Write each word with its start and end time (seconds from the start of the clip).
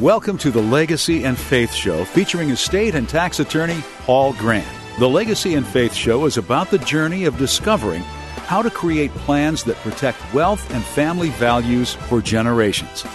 Welcome 0.00 0.36
to 0.38 0.50
the 0.50 0.60
Legacy 0.60 1.24
and 1.24 1.38
Faith 1.38 1.72
Show 1.72 2.04
featuring 2.04 2.50
estate 2.50 2.94
and 2.94 3.08
tax 3.08 3.40
attorney 3.40 3.82
Paul 4.00 4.34
Grant. 4.34 4.68
The 4.98 5.08
Legacy 5.08 5.54
and 5.54 5.66
Faith 5.66 5.94
Show 5.94 6.26
is 6.26 6.36
about 6.36 6.70
the 6.70 6.76
journey 6.76 7.24
of 7.24 7.38
discovering 7.38 8.02
how 8.02 8.60
to 8.60 8.68
create 8.68 9.10
plans 9.12 9.64
that 9.64 9.76
protect 9.76 10.18
wealth 10.34 10.70
and 10.74 10.84
family 10.84 11.30
values 11.30 11.94
for 11.94 12.20
generations. 12.20 13.06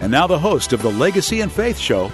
And 0.00 0.12
now, 0.12 0.28
the 0.28 0.38
host 0.38 0.72
of 0.72 0.82
the 0.82 0.92
Legacy 0.92 1.40
and 1.40 1.50
Faith 1.50 1.78
Show, 1.78 2.12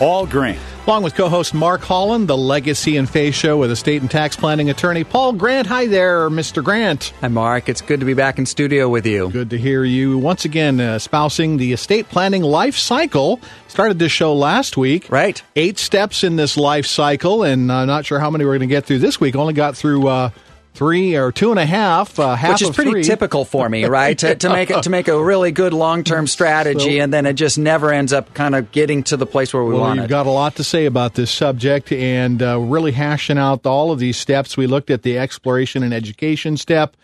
Paul 0.00 0.26
Grant. 0.26 0.58
Along 0.86 1.02
with 1.02 1.14
co 1.14 1.28
host 1.28 1.52
Mark 1.52 1.82
Holland, 1.82 2.26
the 2.26 2.34
Legacy 2.34 2.96
and 2.96 3.06
Faith 3.06 3.34
Show 3.34 3.58
with 3.58 3.70
estate 3.70 4.00
and 4.00 4.10
tax 4.10 4.34
planning 4.34 4.70
attorney 4.70 5.04
Paul 5.04 5.34
Grant. 5.34 5.66
Hi 5.66 5.88
there, 5.88 6.30
Mr. 6.30 6.64
Grant. 6.64 7.12
Hi, 7.20 7.28
Mark. 7.28 7.68
It's 7.68 7.82
good 7.82 8.00
to 8.00 8.06
be 8.06 8.14
back 8.14 8.38
in 8.38 8.46
studio 8.46 8.88
with 8.88 9.04
you. 9.04 9.28
Good 9.28 9.50
to 9.50 9.58
hear 9.58 9.84
you 9.84 10.16
once 10.16 10.46
again 10.46 10.80
uh, 10.80 10.94
espousing 10.94 11.58
the 11.58 11.74
estate 11.74 12.08
planning 12.08 12.42
life 12.42 12.76
cycle. 12.76 13.42
Started 13.68 13.98
this 13.98 14.10
show 14.10 14.32
last 14.34 14.78
week. 14.78 15.06
Right. 15.10 15.42
Eight 15.54 15.78
steps 15.78 16.24
in 16.24 16.36
this 16.36 16.56
life 16.56 16.86
cycle, 16.86 17.42
and 17.42 17.70
I'm 17.70 17.86
not 17.86 18.06
sure 18.06 18.18
how 18.18 18.30
many 18.30 18.46
we're 18.46 18.52
going 18.56 18.70
to 18.70 18.74
get 18.74 18.86
through 18.86 19.00
this 19.00 19.20
week. 19.20 19.36
Only 19.36 19.52
got 19.52 19.76
through. 19.76 20.08
Uh, 20.08 20.30
three 20.74 21.16
or 21.16 21.32
two 21.32 21.50
and 21.50 21.58
a 21.58 21.66
half, 21.66 22.18
uh, 22.18 22.34
half 22.34 22.52
which 22.52 22.62
is 22.62 22.70
pretty 22.70 22.92
three. 22.92 23.02
typical 23.02 23.44
for 23.44 23.68
me, 23.68 23.84
right? 23.84 24.16
to, 24.18 24.34
to, 24.34 24.48
make 24.48 24.70
it 24.70 24.82
to 24.84 24.90
make 24.90 25.08
a 25.08 25.22
really 25.22 25.52
good 25.52 25.72
long 25.72 26.04
term 26.04 26.26
strategy, 26.26 26.98
so, 26.98 27.02
and 27.02 27.12
then 27.12 27.26
it 27.26 27.34
just 27.34 27.58
never 27.58 27.92
ends 27.92 28.12
up 28.12 28.32
kind 28.34 28.54
of 28.54 28.72
getting 28.72 29.02
to 29.04 29.16
the 29.16 29.26
place 29.26 29.52
where 29.52 29.64
we 29.64 29.72
well, 29.72 29.82
want 29.82 29.96
you've 29.96 30.06
it. 30.06 30.08
got 30.08 30.26
a 30.26 30.30
lot 30.30 30.56
to 30.56 30.64
say 30.64 30.86
about 30.86 31.14
this 31.14 31.30
subject, 31.30 31.92
and 31.92 32.42
uh, 32.42 32.58
really 32.58 32.92
hashing 32.92 33.38
out 33.38 33.66
all 33.66 33.92
of 33.92 33.98
these 33.98 34.16
steps. 34.16 34.56
We 34.56 34.66
looked 34.66 34.90
at 34.90 35.02
the 35.02 35.18
exploration 35.18 35.82
and 35.82 35.92
education 35.92 36.56
step. 36.56 36.96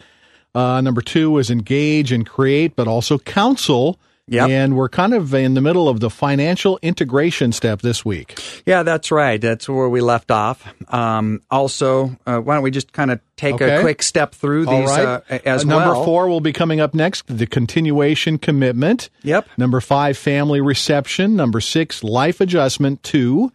Uh, 0.54 0.80
number 0.80 1.02
two 1.02 1.30
was 1.30 1.50
engage 1.50 2.12
and 2.12 2.26
create, 2.26 2.76
but 2.76 2.88
also 2.88 3.18
counsel. 3.18 3.98
Yep. 4.28 4.48
And 4.50 4.76
we're 4.76 4.88
kind 4.88 5.14
of 5.14 5.32
in 5.34 5.54
the 5.54 5.60
middle 5.60 5.88
of 5.88 6.00
the 6.00 6.10
financial 6.10 6.80
integration 6.82 7.52
step 7.52 7.80
this 7.82 8.04
week. 8.04 8.40
Yeah, 8.66 8.82
that's 8.82 9.12
right. 9.12 9.40
That's 9.40 9.68
where 9.68 9.88
we 9.88 10.00
left 10.00 10.32
off. 10.32 10.66
Um, 10.92 11.42
also, 11.48 12.16
uh, 12.26 12.38
why 12.40 12.54
don't 12.54 12.64
we 12.64 12.72
just 12.72 12.92
kind 12.92 13.12
of 13.12 13.20
take 13.36 13.54
Okay. 13.54 13.76
a 13.76 13.80
quick 13.82 14.02
step 14.02 14.34
through 14.34 14.66
these 14.66 14.88
right. 14.88 15.22
uh, 15.30 15.38
as 15.44 15.62
Uh, 15.64 15.68
number 15.68 15.92
well? 15.92 16.04
four 16.04 16.28
will 16.28 16.40
be 16.40 16.52
coming 16.52 16.80
up 16.80 16.92
next 16.92 17.24
the 17.28 17.46
continuation 17.46 18.36
commitment. 18.38 19.10
Yep. 19.22 19.46
Number 19.58 19.80
five, 19.80 20.18
family 20.18 20.60
reception. 20.60 21.36
Number 21.36 21.60
six, 21.60 22.02
life 22.02 22.40
adjustment. 22.40 23.04
Two. 23.04 23.52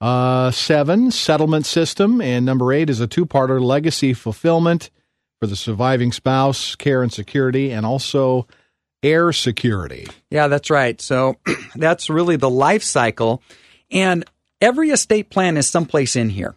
Uh, 0.00 0.50
seven, 0.50 1.10
settlement 1.10 1.66
system. 1.66 2.20
And 2.22 2.44
number 2.46 2.72
eight 2.72 2.88
is 2.90 3.00
a 3.00 3.06
two 3.06 3.26
parter 3.26 3.60
legacy 3.62 4.12
fulfillment 4.14 4.88
for 5.40 5.46
the 5.46 5.56
surviving 5.56 6.12
spouse, 6.12 6.74
care 6.74 7.02
and 7.02 7.12
security, 7.12 7.70
and 7.70 7.84
also 7.86 8.46
heir 9.04 9.32
security. 9.32 10.08
Yeah, 10.30 10.48
that's 10.48 10.70
right. 10.70 11.00
So 11.00 11.36
that's 11.76 12.10
really 12.10 12.36
the 12.36 12.50
life 12.50 12.82
cycle. 12.82 13.42
And 13.90 14.24
every 14.60 14.90
estate 14.90 15.30
plan 15.30 15.56
is 15.56 15.68
someplace 15.68 16.16
in 16.16 16.30
here. 16.30 16.56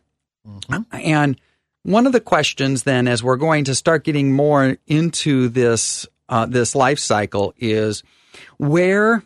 And 0.92 1.40
one 1.84 2.08
of 2.08 2.14
the 2.14 2.22
questions 2.22 2.84
then, 2.84 3.08
as 3.08 3.22
we're 3.22 3.36
going 3.36 3.66
to 3.66 3.76
start 3.76 4.06
getting 4.06 4.32
more 4.32 4.78
into 4.88 5.50
this, 5.50 6.08
uh, 6.30 6.46
this 6.46 6.74
life 6.74 7.00
cycle 7.00 7.54
is 7.58 8.02
where 8.58 9.24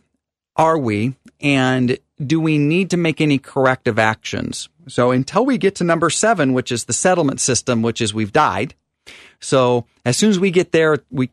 are 0.55 0.77
we 0.77 1.15
and 1.39 1.97
do 2.25 2.39
we 2.39 2.57
need 2.57 2.89
to 2.89 2.97
make 2.97 3.21
any 3.21 3.37
corrective 3.37 3.99
actions? 3.99 4.67
So 4.87 5.11
until 5.11 5.45
we 5.45 5.57
get 5.57 5.75
to 5.75 5.83
number 5.83 6.09
seven, 6.09 6.53
which 6.53 6.71
is 6.71 6.85
the 6.85 6.93
settlement 6.93 7.39
system, 7.39 7.81
which 7.81 8.01
is 8.01 8.13
we've 8.13 8.33
died. 8.33 8.75
So 9.39 9.85
as 10.05 10.17
soon 10.17 10.29
as 10.29 10.39
we 10.39 10.51
get 10.51 10.71
there, 10.71 10.99
we 11.09 11.29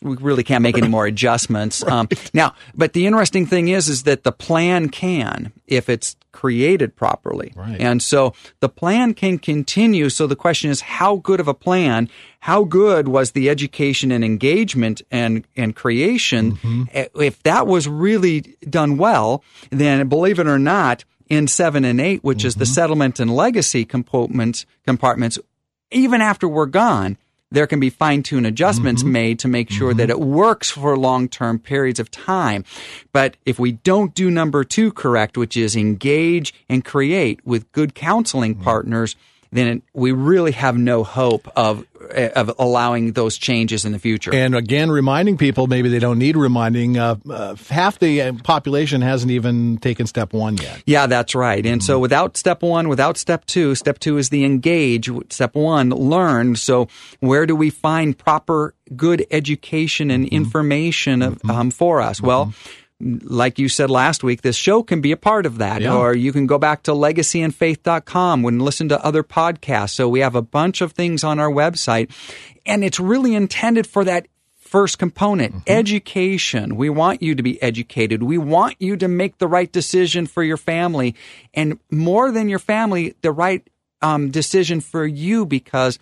we 0.00 0.14
really 0.16 0.44
can't 0.44 0.62
make 0.62 0.78
any 0.78 0.86
more 0.88 1.06
adjustments. 1.14 1.82
Um, 1.84 2.08
now, 2.32 2.54
but 2.74 2.92
the 2.92 3.06
interesting 3.06 3.46
thing 3.46 3.68
is, 3.68 3.88
is 3.88 4.04
that 4.04 4.22
the 4.22 4.30
plan 4.32 4.88
can 4.90 5.52
if 5.66 5.88
it's 5.88 6.16
created 6.30 6.94
properly, 6.94 7.52
Right. 7.56 7.80
and 7.80 8.00
so 8.00 8.32
the 8.60 8.68
plan 8.68 9.12
can 9.14 9.38
continue. 9.40 10.08
So 10.08 10.28
the 10.28 10.36
question 10.36 10.70
is, 10.70 10.82
how 10.82 11.16
good 11.16 11.40
of 11.40 11.48
a 11.48 11.54
plan? 11.54 12.08
How 12.40 12.62
good 12.62 13.08
was 13.08 13.32
the 13.32 13.50
education 13.50 14.12
and 14.12 14.24
engagement 14.24 15.02
and 15.10 15.44
and 15.56 15.74
creation? 15.74 16.88
Eh, 16.92 17.06
If 17.16 17.42
that 17.42 17.66
was 17.66 17.88
really 17.88 18.56
done 18.70 18.98
well, 18.98 19.42
then 19.70 20.06
believe 20.08 20.38
it 20.38 20.46
or 20.46 20.60
not, 20.60 21.04
in 21.28 21.48
seven 21.48 21.84
and 21.84 22.00
eight, 22.00 22.22
which 22.22 22.44
is 22.44 22.54
the 22.54 22.66
settlement 22.66 23.18
and 23.18 23.34
legacy 23.34 23.84
compartments, 23.84 24.64
compartments, 24.86 25.38
even 25.90 26.20
after 26.20 26.48
we're 26.48 26.66
gone, 26.66 27.16
there 27.50 27.66
can 27.66 27.80
be 27.80 27.90
fine 27.90 28.22
tune 28.22 28.44
adjustments 28.44 29.02
mm-hmm. 29.02 29.12
made 29.12 29.38
to 29.40 29.48
make 29.48 29.70
sure 29.70 29.94
that 29.94 30.10
mm-hmm. 30.10 30.22
it 30.22 30.26
works 30.26 30.70
for 30.70 30.96
long 30.96 31.28
term 31.28 31.58
periods 31.58 31.98
of 31.98 32.10
time. 32.10 32.64
But 33.12 33.36
if 33.46 33.58
we 33.58 33.72
don't 33.72 34.14
do 34.14 34.30
number 34.30 34.64
two 34.64 34.92
correct, 34.92 35.38
which 35.38 35.56
is 35.56 35.74
engage 35.74 36.52
and 36.68 36.84
create 36.84 37.44
with 37.46 37.70
good 37.72 37.94
counseling 37.94 38.56
mm. 38.56 38.62
partners, 38.62 39.16
then 39.50 39.66
it, 39.66 39.82
we 39.94 40.12
really 40.12 40.52
have 40.52 40.76
no 40.76 41.04
hope 41.04 41.48
of 41.56 41.86
of 42.10 42.52
allowing 42.58 43.12
those 43.12 43.36
changes 43.36 43.84
in 43.84 43.92
the 43.92 43.98
future. 43.98 44.34
And 44.34 44.54
again, 44.54 44.90
reminding 44.90 45.36
people 45.36 45.66
maybe 45.66 45.88
they 45.88 45.98
don't 45.98 46.18
need 46.18 46.36
reminding. 46.36 46.98
Uh, 46.98 47.16
uh, 47.28 47.56
half 47.68 47.98
the 47.98 48.22
uh, 48.22 48.32
population 48.44 49.02
hasn't 49.02 49.30
even 49.30 49.78
taken 49.78 50.06
step 50.06 50.32
one 50.32 50.56
yet. 50.56 50.82
Yeah, 50.86 51.06
that's 51.06 51.34
right. 51.34 51.64
And 51.64 51.82
so 51.82 51.98
without 51.98 52.36
step 52.36 52.62
one, 52.62 52.88
without 52.88 53.16
step 53.16 53.44
two, 53.46 53.74
step 53.74 53.98
two 53.98 54.18
is 54.18 54.30
the 54.30 54.44
engage. 54.44 55.10
Step 55.30 55.54
one, 55.54 55.90
learn. 55.90 56.56
So 56.56 56.88
where 57.20 57.46
do 57.46 57.54
we 57.54 57.70
find 57.70 58.16
proper, 58.16 58.74
good 58.96 59.26
education 59.30 60.10
and 60.10 60.26
information 60.28 61.22
of, 61.22 61.40
um, 61.48 61.70
for 61.70 62.00
us? 62.00 62.20
Well, 62.20 62.52
like 63.00 63.58
you 63.58 63.68
said 63.68 63.90
last 63.90 64.24
week, 64.24 64.42
this 64.42 64.56
show 64.56 64.82
can 64.82 65.00
be 65.00 65.12
a 65.12 65.16
part 65.16 65.46
of 65.46 65.58
that. 65.58 65.82
Yeah. 65.82 65.94
Or 65.94 66.14
you 66.14 66.32
can 66.32 66.46
go 66.46 66.58
back 66.58 66.82
to 66.84 66.92
legacyandfaith.com 66.92 68.44
and 68.44 68.62
listen 68.62 68.88
to 68.88 69.04
other 69.04 69.22
podcasts. 69.22 69.90
So 69.90 70.08
we 70.08 70.20
have 70.20 70.34
a 70.34 70.42
bunch 70.42 70.80
of 70.80 70.92
things 70.92 71.22
on 71.22 71.38
our 71.38 71.50
website. 71.50 72.10
And 72.66 72.82
it's 72.82 72.98
really 72.98 73.34
intended 73.34 73.86
for 73.86 74.04
that 74.04 74.26
first 74.58 74.98
component 74.98 75.62
education. 75.66 76.76
We 76.76 76.90
want 76.90 77.22
you 77.22 77.34
to 77.36 77.42
be 77.42 77.62
educated. 77.62 78.22
We 78.22 78.36
want 78.36 78.76
you 78.80 78.96
to 78.96 79.08
make 79.08 79.38
the 79.38 79.46
right 79.46 79.70
decision 79.70 80.26
for 80.26 80.42
your 80.42 80.56
family. 80.56 81.14
And 81.54 81.78
more 81.90 82.32
than 82.32 82.48
your 82.48 82.58
family 82.58 83.14
the 83.22 83.32
right 83.32 83.66
um, 84.02 84.30
decision 84.30 84.80
for 84.80 85.06
you 85.06 85.46
because 85.46 85.98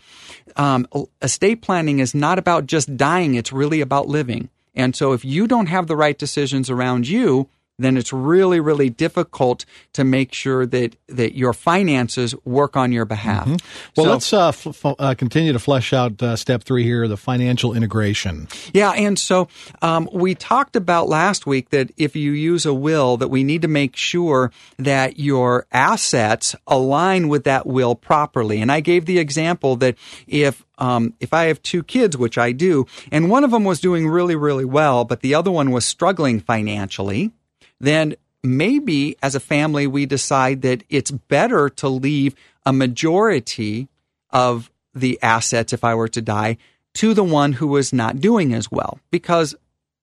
um, 0.57 0.87
estate 1.23 1.63
planning 1.63 1.99
is 1.99 2.15
not 2.15 2.39
about 2.39 2.67
just 2.67 2.97
dying. 2.97 3.35
It's 3.35 3.53
really 3.53 3.81
about 3.81 4.09
living 4.09 4.51
and 4.77 4.95
so 4.95 5.13
if 5.13 5.25
you 5.25 5.47
don't 5.49 5.67
have 5.67 5.87
the 5.87 5.97
right 5.97 6.19
decisions 6.19 6.71
around 6.71 7.09
you 7.09 7.49
then 7.79 7.97
it's 7.97 8.13
really 8.13 8.61
really 8.61 8.89
difficult 8.89 9.65
to 9.93 10.05
make 10.05 10.33
sure 10.33 10.65
that 10.67 10.97
that 11.09 11.35
your 11.37 11.53
finances 11.53 12.35
work 12.45 12.77
on 12.77 12.93
your 12.93 13.05
behalf 13.05 13.47
Well, 13.47 13.59
So- 13.97 14.03
let's 14.13 14.33
uh, 14.33 14.49
f- 14.49 14.67
f- 14.67 14.95
uh, 14.99 15.15
continue 15.15 15.53
to 15.53 15.59
flesh 15.59 15.93
out 15.93 16.23
uh, 16.23 16.37
step 16.37 16.65
three 16.65 16.85
here 16.85 17.07
the 17.09 17.17
financial 17.17 17.75
integration. 17.75 18.49
Yeah, 18.73 18.91
and 18.93 19.19
so 19.19 19.49
um, 19.83 20.09
we 20.13 20.35
talked 20.35 20.77
about 20.77 21.09
last 21.09 21.47
week 21.47 21.71
that 21.71 21.91
if 21.97 22.17
you 22.17 22.33
use 22.33 22.67
a 22.67 22.75
will, 22.75 23.17
that 23.19 23.29
we 23.29 23.45
need 23.45 23.63
to 23.63 23.69
make 23.69 23.95
sure 23.97 24.51
that 24.79 25.19
your 25.19 25.67
assets 25.73 26.55
align 26.67 27.29
with 27.29 27.45
that 27.45 27.67
will 27.67 27.95
properly. 27.95 28.61
And 28.61 28.73
I 28.73 28.81
gave 28.81 29.05
the 29.07 29.19
example 29.19 29.77
that 29.77 29.97
if 30.27 30.65
um, 30.79 31.15
if 31.21 31.33
I 31.33 31.45
have 31.45 31.63
two 31.63 31.83
kids, 31.83 32.17
which 32.17 32.39
I 32.39 32.53
do, 32.53 32.87
and 33.13 33.31
one 33.31 33.45
of 33.45 33.51
them 33.51 33.65
was 33.65 33.81
doing 33.81 34.09
really 34.09 34.37
really 34.37 34.65
well, 34.65 35.05
but 35.05 35.21
the 35.21 35.35
other 35.35 35.51
one 35.51 35.71
was 35.71 35.85
struggling 35.85 36.41
financially, 36.41 37.33
then 37.81 38.15
maybe 38.43 39.17
as 39.23 39.35
a 39.35 39.41
family 39.41 39.87
we 39.87 40.07
decide 40.07 40.63
that 40.63 40.83
it's 40.89 41.11
better 41.11 41.69
to 41.69 41.89
leave 41.89 42.35
a 42.65 42.73
majority 42.73 43.89
of 44.31 44.71
the 44.95 45.19
assets 45.23 45.73
if 45.73 45.85
I 45.85 45.95
were 45.95 46.09
to 46.09 46.23
die 46.23 46.57
to 46.95 47.13
the 47.13 47.25
one 47.25 47.53
who 47.53 47.67
was 47.67 47.93
not 47.93 48.21
doing 48.21 48.55
as 48.55 48.71
well 48.71 48.99
because 49.11 49.55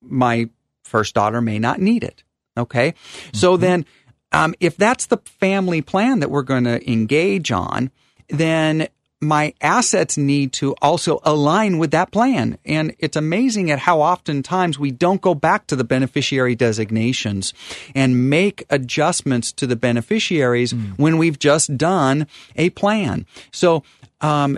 my 0.02 0.50
first 0.84 1.16
daughter 1.16 1.42
may 1.42 1.58
not 1.58 1.80
need 1.80 2.04
it. 2.04 2.24
Okay. 2.58 2.94
So 3.34 3.58
then, 3.58 3.86
um, 4.32 4.54
if 4.60 4.78
that's 4.78 5.08
the 5.08 5.18
family 5.40 5.82
plan 5.82 6.20
that 6.20 6.30
we're 6.30 6.44
going 6.44 6.66
to 6.66 6.92
engage 6.92 7.52
on, 7.52 7.90
then 8.30 8.88
my 9.24 9.54
assets 9.62 10.18
need 10.18 10.54
to 10.54 10.76
also 10.82 11.20
align 11.24 11.78
with 11.78 11.92
that 11.92 12.12
plan. 12.12 12.58
And 12.66 12.96
it's 13.00 13.16
amazing 13.16 13.72
at 13.72 13.80
how 13.80 14.02
oftentimes 14.02 14.78
we 14.78 14.92
don't 14.92 15.22
go 15.22 15.34
back 15.34 15.68
to 15.68 15.76
the 15.76 15.84
beneficiary 15.84 16.56
designations 16.56 17.54
and 17.96 18.30
make 18.30 18.66
adjustments 18.70 19.52
to 19.54 19.68
the 19.68 19.76
beneficiaries 19.76 20.72
when 20.98 21.18
we've 21.18 21.40
just 21.40 21.78
done 21.78 22.28
a 22.56 22.70
plan. 22.72 23.26
So, 23.52 23.84
um, 24.22 24.58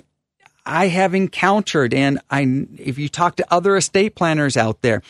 I 0.66 0.88
have 0.88 1.14
encountered, 1.14 1.94
and 1.94 2.20
I, 2.30 2.66
if 2.78 2.98
you 2.98 3.08
talk 3.08 3.36
to 3.36 3.46
other 3.54 3.76
estate 3.76 4.16
planners 4.16 4.58
out 4.58 4.82
there, 4.82 5.04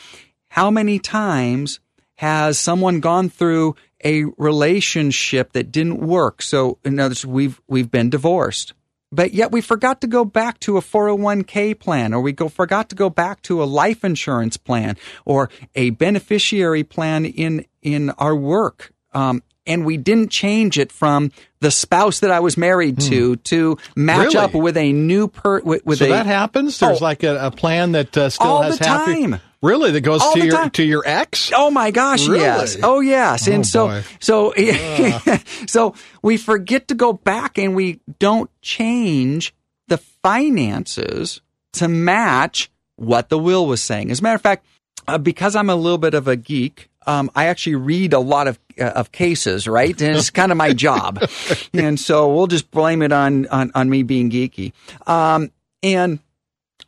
how 0.48 0.70
many 0.70 0.98
times 0.98 1.80
has 2.16 2.58
someone 2.58 3.00
gone 3.00 3.30
through 3.30 3.74
a 4.04 4.24
relationship 4.36 5.52
that 5.52 5.72
didn't 5.72 5.98
work? 5.98 6.42
So, 6.42 6.78
in 6.84 7.00
other 7.00 7.10
words, 7.10 7.26
we've 7.26 7.60
we've 7.68 7.90
been 7.90 8.10
divorced, 8.10 8.74
but 9.12 9.32
yet 9.34 9.52
we 9.52 9.60
forgot 9.60 10.00
to 10.00 10.06
go 10.06 10.24
back 10.24 10.58
to 10.60 10.76
a 10.76 10.80
401k 10.80 11.78
plan, 11.78 12.12
or 12.14 12.20
we 12.20 12.32
go 12.32 12.48
forgot 12.48 12.88
to 12.90 12.94
go 12.96 13.08
back 13.10 13.42
to 13.42 13.62
a 13.62 13.64
life 13.64 14.04
insurance 14.04 14.56
plan, 14.56 14.96
or 15.24 15.48
a 15.74 15.90
beneficiary 15.90 16.84
plan 16.84 17.24
in 17.24 17.64
in 17.82 18.10
our 18.10 18.34
work 18.34 18.92
um, 19.14 19.42
and 19.68 19.84
we 19.84 19.96
didn't 19.96 20.30
change 20.30 20.78
it 20.78 20.92
from 20.92 21.30
the 21.60 21.70
spouse 21.70 22.20
that 22.20 22.30
I 22.30 22.40
was 22.40 22.56
married 22.56 23.00
to 23.02 23.36
to 23.36 23.78
match 23.96 24.34
Really? 24.34 24.36
up 24.38 24.54
with 24.54 24.76
a 24.76 24.92
new 24.92 25.28
per 25.28 25.60
with, 25.60 25.84
with 25.86 25.98
so 25.98 26.04
a 26.06 26.08
that 26.08 26.26
happens. 26.26 26.78
There's 26.78 27.00
Oh. 27.00 27.04
like 27.04 27.22
a, 27.22 27.46
a 27.46 27.50
plan 27.50 27.92
that 27.92 28.16
uh, 28.16 28.28
still 28.28 28.46
All 28.46 28.62
has 28.62 28.78
the 28.78 28.84
your- 28.84 29.30
time. 29.30 29.40
Really 29.66 29.90
that 29.90 30.00
goes 30.02 30.22
All 30.22 30.32
to 30.34 30.44
your 30.44 30.54
time. 30.56 30.70
to 30.70 30.84
your 30.84 31.02
ex. 31.04 31.50
Oh 31.54 31.70
my 31.70 31.90
gosh, 31.90 32.26
Really? 32.26 32.44
yes. 32.44 32.76
Oh 32.82 33.00
yes. 33.00 33.48
Oh, 33.48 33.52
and 33.52 33.66
so 33.66 33.86
boy. 33.88 34.02
so 34.20 34.54
so 35.66 35.94
we 36.22 36.36
forget 36.36 36.88
to 36.88 36.94
go 36.94 37.12
back 37.12 37.58
and 37.58 37.74
we 37.74 38.00
don't 38.18 38.50
change 38.62 39.54
the 39.88 39.98
finances 39.98 41.40
to 41.74 41.88
match 41.88 42.70
what 42.96 43.28
the 43.28 43.38
will 43.38 43.66
was 43.66 43.82
saying. 43.82 44.10
As 44.10 44.20
a 44.20 44.22
matter 44.22 44.36
of 44.36 44.42
fact, 44.42 44.64
uh, 45.08 45.18
because 45.18 45.54
I'm 45.54 45.70
a 45.70 45.76
little 45.76 45.98
bit 45.98 46.14
of 46.14 46.26
a 46.28 46.36
geek, 46.36 46.88
um, 47.06 47.30
I 47.36 47.46
actually 47.46 47.76
read 47.76 48.12
a 48.12 48.18
lot 48.18 48.48
of 48.48 48.58
uh, 48.80 48.84
of 48.84 49.12
cases, 49.12 49.68
right? 49.68 50.00
And 50.00 50.16
it's 50.16 50.30
kind 50.30 50.50
of 50.50 50.58
my 50.58 50.72
job, 50.72 51.22
and 51.72 52.00
so 52.00 52.34
we'll 52.34 52.46
just 52.48 52.70
blame 52.70 53.02
it 53.02 53.12
on 53.12 53.46
on, 53.48 53.70
on 53.74 53.88
me 53.90 54.02
being 54.02 54.30
geeky. 54.30 54.72
Um, 55.06 55.50
and 55.82 56.18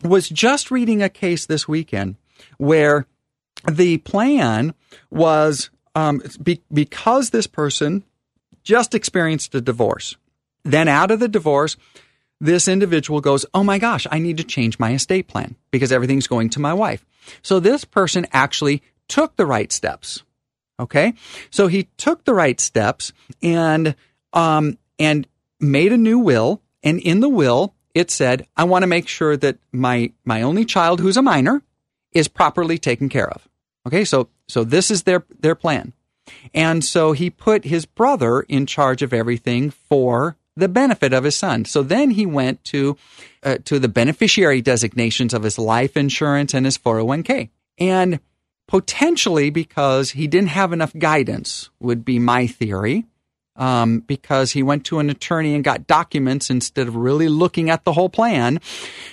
was 0.02 0.28
just 0.28 0.70
reading 0.70 1.02
a 1.02 1.08
case 1.08 1.46
this 1.46 1.66
weekend 1.68 2.16
where 2.58 3.06
the 3.70 3.98
plan 3.98 4.74
was 5.10 5.70
um, 5.94 6.22
be, 6.42 6.62
because 6.72 7.30
this 7.30 7.46
person 7.46 8.04
just 8.62 8.94
experienced 8.94 9.54
a 9.54 9.60
divorce. 9.60 10.16
Then 10.64 10.88
out 10.88 11.10
of 11.10 11.20
the 11.20 11.28
divorce, 11.28 11.76
this 12.40 12.68
individual 12.68 13.20
goes, 13.20 13.46
Oh 13.54 13.64
my 13.64 13.78
gosh, 13.78 14.06
I 14.10 14.18
need 14.18 14.36
to 14.36 14.44
change 14.44 14.78
my 14.78 14.92
estate 14.92 15.26
plan 15.26 15.56
because 15.70 15.92
everything's 15.92 16.26
going 16.26 16.50
to 16.50 16.60
my 16.60 16.74
wife. 16.74 17.04
So 17.42 17.60
this 17.60 17.84
person 17.84 18.26
actually 18.32 18.82
took 19.08 19.36
the 19.36 19.46
right 19.46 19.72
steps. 19.72 20.22
Okay. 20.80 21.14
So 21.50 21.66
he 21.66 21.88
took 21.96 22.24
the 22.24 22.34
right 22.34 22.60
steps 22.60 23.12
and, 23.42 23.96
um, 24.32 24.78
and 24.98 25.26
made 25.58 25.92
a 25.92 25.96
new 25.96 26.18
will. 26.18 26.62
And 26.84 27.00
in 27.00 27.20
the 27.20 27.28
will, 27.28 27.74
it 27.94 28.10
said, 28.10 28.46
I 28.56 28.64
want 28.64 28.84
to 28.84 28.86
make 28.86 29.08
sure 29.08 29.36
that 29.36 29.58
my, 29.72 30.12
my 30.24 30.42
only 30.42 30.64
child 30.64 31.00
who's 31.00 31.16
a 31.16 31.22
minor 31.22 31.62
is 32.12 32.28
properly 32.28 32.78
taken 32.78 33.08
care 33.08 33.28
of. 33.28 33.48
Okay. 33.86 34.04
So, 34.04 34.28
so 34.48 34.64
this 34.64 34.90
is 34.90 35.04
their, 35.04 35.24
their 35.40 35.54
plan. 35.54 35.92
And 36.54 36.84
so 36.84 37.12
he 37.12 37.30
put 37.30 37.64
his 37.64 37.86
brother 37.86 38.40
in 38.40 38.66
charge 38.66 39.02
of 39.02 39.12
everything 39.12 39.70
for 39.70 40.36
the 40.56 40.68
benefit 40.68 41.12
of 41.12 41.24
his 41.24 41.36
son. 41.36 41.64
So 41.64 41.82
then 41.82 42.10
he 42.10 42.26
went 42.26 42.64
to 42.64 42.96
uh, 43.42 43.58
to 43.64 43.78
the 43.78 43.88
beneficiary 43.88 44.60
designations 44.60 45.32
of 45.32 45.44
his 45.44 45.58
life 45.58 45.96
insurance 45.96 46.52
and 46.52 46.66
his 46.66 46.76
401k. 46.76 47.50
And 47.78 48.18
potentially 48.66 49.50
because 49.50 50.10
he 50.10 50.26
didn't 50.26 50.50
have 50.50 50.72
enough 50.72 50.92
guidance 50.98 51.70
would 51.78 52.04
be 52.04 52.18
my 52.18 52.46
theory. 52.46 53.06
Um, 53.56 54.00
because 54.00 54.52
he 54.52 54.62
went 54.62 54.84
to 54.84 55.00
an 55.00 55.10
attorney 55.10 55.56
and 55.56 55.64
got 55.64 55.88
documents 55.88 56.48
instead 56.48 56.86
of 56.86 56.94
really 56.94 57.28
looking 57.28 57.70
at 57.70 57.82
the 57.82 57.92
whole 57.92 58.08
plan, 58.08 58.60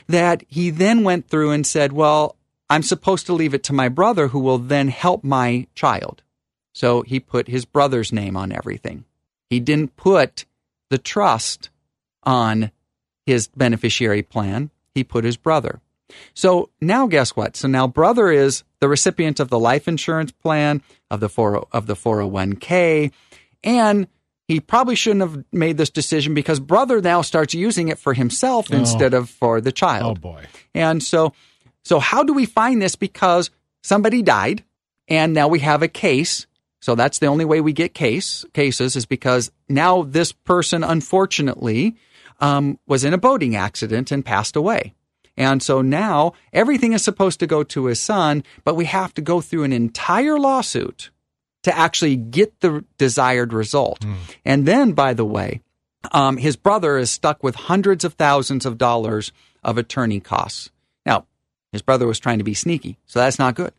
that 0.05 0.43
he 0.47 0.69
then 0.69 1.03
went 1.03 1.27
through 1.27 1.49
and 1.49 1.65
said, 1.65 1.91
well, 1.91 2.35
I'm 2.69 2.83
supposed 2.83 3.25
to 3.27 3.33
leave 3.33 3.53
it 3.53 3.63
to 3.65 3.73
my 3.73 3.89
brother 3.89 4.29
who 4.29 4.39
will 4.39 4.57
then 4.57 4.87
help 4.87 5.23
my 5.23 5.67
child. 5.75 6.23
So 6.73 7.03
he 7.03 7.19
put 7.19 7.47
his 7.47 7.65
brother's 7.65 8.11
name 8.11 8.35
on 8.35 8.51
everything. 8.51 9.05
He 9.49 9.59
didn't 9.59 9.95
put 9.95 10.45
the 10.89 10.97
trust 10.97 11.69
on 12.23 12.71
his 13.25 13.47
beneficiary 13.47 14.23
plan. 14.23 14.71
He 14.93 15.03
put 15.03 15.23
his 15.23 15.37
brother. 15.37 15.79
So 16.33 16.69
now 16.81 17.07
guess 17.07 17.35
what? 17.35 17.55
So 17.55 17.67
now 17.67 17.87
brother 17.87 18.29
is 18.29 18.63
the 18.79 18.87
recipient 18.87 19.39
of 19.39 19.49
the 19.49 19.59
life 19.59 19.87
insurance 19.87 20.31
plan, 20.31 20.81
of 21.09 21.19
the 21.19 21.29
40, 21.29 21.67
of 21.71 21.87
the 21.87 21.95
401k, 21.95 23.11
and 23.63 24.07
he 24.47 24.59
probably 24.59 24.95
shouldn't 24.95 25.21
have 25.21 25.43
made 25.51 25.77
this 25.77 25.89
decision 25.89 26.33
because 26.33 26.59
brother 26.59 27.01
now 27.01 27.21
starts 27.21 27.53
using 27.53 27.87
it 27.87 27.97
for 27.97 28.13
himself 28.13 28.67
oh. 28.71 28.75
instead 28.75 29.13
of 29.13 29.29
for 29.29 29.59
the 29.59 29.71
child. 29.71 30.17
Oh 30.17 30.21
boy. 30.21 30.45
And 30.73 31.01
so, 31.01 31.33
so 31.85 31.99
how 31.99 32.23
do 32.23 32.33
we 32.33 32.45
find 32.45 32.81
this? 32.81 32.95
Because 32.95 33.51
somebody 33.83 34.21
died, 34.21 34.63
and 35.07 35.33
now 35.33 35.47
we 35.47 35.59
have 35.59 35.83
a 35.83 35.87
case. 35.87 36.47
So 36.81 36.95
that's 36.95 37.19
the 37.19 37.27
only 37.27 37.45
way 37.45 37.61
we 37.61 37.73
get 37.73 37.93
case 37.93 38.43
cases 38.53 38.95
is 38.95 39.05
because 39.05 39.51
now 39.69 40.03
this 40.03 40.31
person, 40.31 40.83
unfortunately, 40.83 41.95
um, 42.39 42.79
was 42.87 43.03
in 43.03 43.13
a 43.13 43.17
boating 43.17 43.55
accident 43.55 44.11
and 44.11 44.25
passed 44.25 44.55
away. 44.55 44.93
And 45.37 45.61
so 45.61 45.81
now 45.81 46.33
everything 46.53 46.93
is 46.93 47.03
supposed 47.03 47.39
to 47.39 47.47
go 47.47 47.63
to 47.63 47.85
his 47.85 47.99
son, 47.99 48.43
but 48.63 48.75
we 48.75 48.85
have 48.85 49.13
to 49.15 49.21
go 49.21 49.41
through 49.41 49.63
an 49.63 49.73
entire 49.73 50.39
lawsuit 50.39 51.11
to 51.63 51.77
actually 51.77 52.15
get 52.15 52.59
the 52.61 52.85
desired 52.97 53.51
result. 53.53 54.05
And 54.43 54.65
then, 54.67 54.93
by 54.93 55.13
the 55.13 55.25
way, 55.25 55.61
um, 56.11 56.37
his 56.37 56.55
brother 56.55 56.97
is 56.97 57.09
stuck 57.09 57.43
with 57.43 57.55
hundreds 57.55 58.05
of 58.05 58.13
thousands 58.13 58.65
of 58.65 58.77
dollars 58.77 59.31
of 59.63 59.77
attorney 59.77 60.19
costs. 60.19 60.69
His 61.75 61.81
brother 61.81 62.07
was 62.07 62.19
trying 62.19 62.37
to 62.37 62.45
be 62.45 62.53
sneaky, 62.53 62.97
so 63.05 63.19
that's 63.19 63.37
not 63.37 63.53
good. 63.53 63.73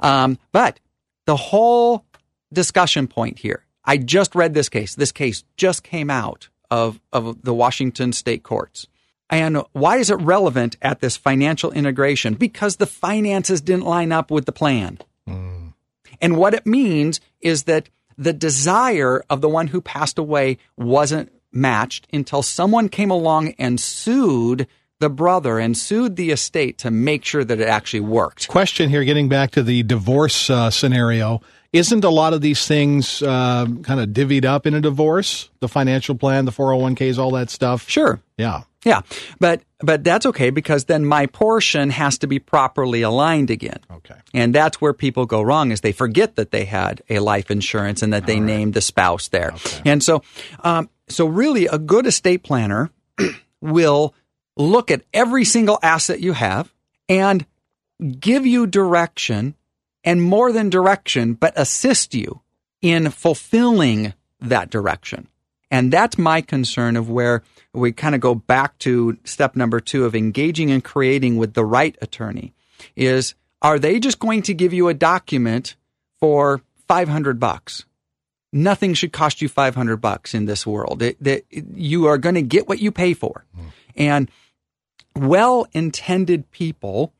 Um, 0.00 0.38
but 0.52 0.78
the 1.24 1.36
whole 1.36 2.04
discussion 2.52 3.08
point 3.08 3.38
here, 3.38 3.64
I 3.82 3.96
just 3.96 4.34
read 4.34 4.52
this 4.52 4.68
case. 4.68 4.94
This 4.94 5.10
case 5.10 5.42
just 5.56 5.82
came 5.82 6.10
out 6.10 6.50
of, 6.70 7.00
of 7.14 7.40
the 7.42 7.54
Washington 7.54 8.12
state 8.12 8.42
courts. 8.42 8.88
And 9.30 9.62
why 9.72 9.96
is 9.96 10.10
it 10.10 10.16
relevant 10.16 10.76
at 10.82 11.00
this 11.00 11.16
financial 11.16 11.72
integration? 11.72 12.34
Because 12.34 12.76
the 12.76 12.84
finances 12.84 13.62
didn't 13.62 13.86
line 13.86 14.12
up 14.12 14.30
with 14.30 14.44
the 14.44 14.52
plan. 14.52 14.98
And 16.20 16.36
what 16.36 16.52
it 16.52 16.66
means 16.66 17.22
is 17.40 17.62
that 17.62 17.88
the 18.18 18.34
desire 18.34 19.24
of 19.30 19.40
the 19.40 19.48
one 19.48 19.68
who 19.68 19.80
passed 19.80 20.18
away 20.18 20.58
wasn't 20.76 21.32
matched 21.50 22.06
until 22.12 22.42
someone 22.42 22.90
came 22.90 23.10
along 23.10 23.54
and 23.58 23.80
sued 23.80 24.66
the 25.00 25.10
brother 25.10 25.58
and 25.58 25.76
sued 25.76 26.16
the 26.16 26.30
estate 26.30 26.78
to 26.78 26.90
make 26.90 27.24
sure 27.24 27.42
that 27.42 27.60
it 27.60 27.66
actually 27.66 28.00
worked. 28.00 28.48
Question 28.48 28.88
here, 28.88 29.02
getting 29.02 29.28
back 29.28 29.50
to 29.52 29.62
the 29.62 29.82
divorce 29.82 30.48
uh, 30.48 30.70
scenario. 30.70 31.40
Isn't 31.72 32.04
a 32.04 32.10
lot 32.10 32.32
of 32.32 32.40
these 32.40 32.66
things 32.66 33.22
uh, 33.22 33.64
kind 33.82 34.00
of 34.00 34.08
divvied 34.08 34.44
up 34.44 34.66
in 34.66 34.74
a 34.74 34.80
divorce? 34.80 35.50
The 35.60 35.68
financial 35.68 36.16
plan, 36.16 36.44
the 36.44 36.50
401ks, 36.50 37.16
all 37.16 37.30
that 37.32 37.48
stuff? 37.48 37.88
Sure. 37.88 38.20
Yeah. 38.36 38.62
Yeah. 38.84 39.02
But 39.38 39.62
but 39.78 40.02
that's 40.04 40.26
okay 40.26 40.50
because 40.50 40.86
then 40.86 41.04
my 41.04 41.26
portion 41.26 41.90
has 41.90 42.18
to 42.18 42.26
be 42.26 42.38
properly 42.38 43.02
aligned 43.02 43.50
again. 43.50 43.78
Okay. 43.90 44.16
And 44.34 44.54
that's 44.54 44.80
where 44.80 44.92
people 44.92 45.26
go 45.26 45.42
wrong 45.42 45.70
is 45.70 45.80
they 45.80 45.92
forget 45.92 46.36
that 46.36 46.50
they 46.50 46.64
had 46.64 47.02
a 47.08 47.20
life 47.20 47.50
insurance 47.50 48.02
and 48.02 48.12
that 48.12 48.26
they 48.26 48.40
named 48.40 48.74
the 48.74 48.80
spouse 48.80 49.28
there. 49.28 49.54
And 49.84 50.02
so, 50.02 50.22
um, 50.64 50.90
so 51.08 51.26
really 51.26 51.66
a 51.66 51.78
good 51.78 52.06
estate 52.06 52.42
planner 52.42 52.90
will 53.60 54.14
look 54.60 54.90
at 54.90 55.02
every 55.12 55.44
single 55.44 55.78
asset 55.82 56.20
you 56.20 56.32
have 56.32 56.72
and 57.08 57.44
give 58.18 58.46
you 58.46 58.66
direction 58.66 59.54
and 60.04 60.22
more 60.22 60.52
than 60.52 60.70
direction, 60.70 61.34
but 61.34 61.52
assist 61.56 62.14
you 62.14 62.40
in 62.80 63.10
fulfilling 63.10 64.14
that 64.40 64.70
direction. 64.70 65.28
And 65.70 65.92
that's 65.92 66.18
my 66.18 66.40
concern 66.40 66.96
of 66.96 67.08
where 67.08 67.42
we 67.72 67.92
kind 67.92 68.14
of 68.14 68.20
go 68.20 68.34
back 68.34 68.76
to 68.78 69.18
step 69.24 69.54
number 69.54 69.78
two 69.78 70.04
of 70.04 70.16
engaging 70.16 70.70
and 70.70 70.82
creating 70.82 71.36
with 71.36 71.54
the 71.54 71.64
right 71.64 71.96
attorney 72.00 72.54
is 72.96 73.34
are 73.62 73.78
they 73.78 74.00
just 74.00 74.18
going 74.18 74.42
to 74.42 74.54
give 74.54 74.72
you 74.72 74.88
a 74.88 74.94
document 74.94 75.76
for 76.18 76.62
500 76.88 77.38
bucks? 77.38 77.84
Nothing 78.52 78.94
should 78.94 79.12
cost 79.12 79.42
you 79.42 79.48
500 79.48 79.98
bucks 79.98 80.34
in 80.34 80.46
this 80.46 80.66
world. 80.66 81.02
It, 81.02 81.22
that 81.22 81.44
you 81.50 82.06
are 82.06 82.18
going 82.18 82.34
to 82.34 82.42
get 82.42 82.68
what 82.68 82.80
you 82.80 82.90
pay 82.90 83.14
for. 83.14 83.44
Hmm. 83.54 83.66
And 83.94 84.30
well 85.20 85.66
intended 85.72 86.50
people 86.50 87.12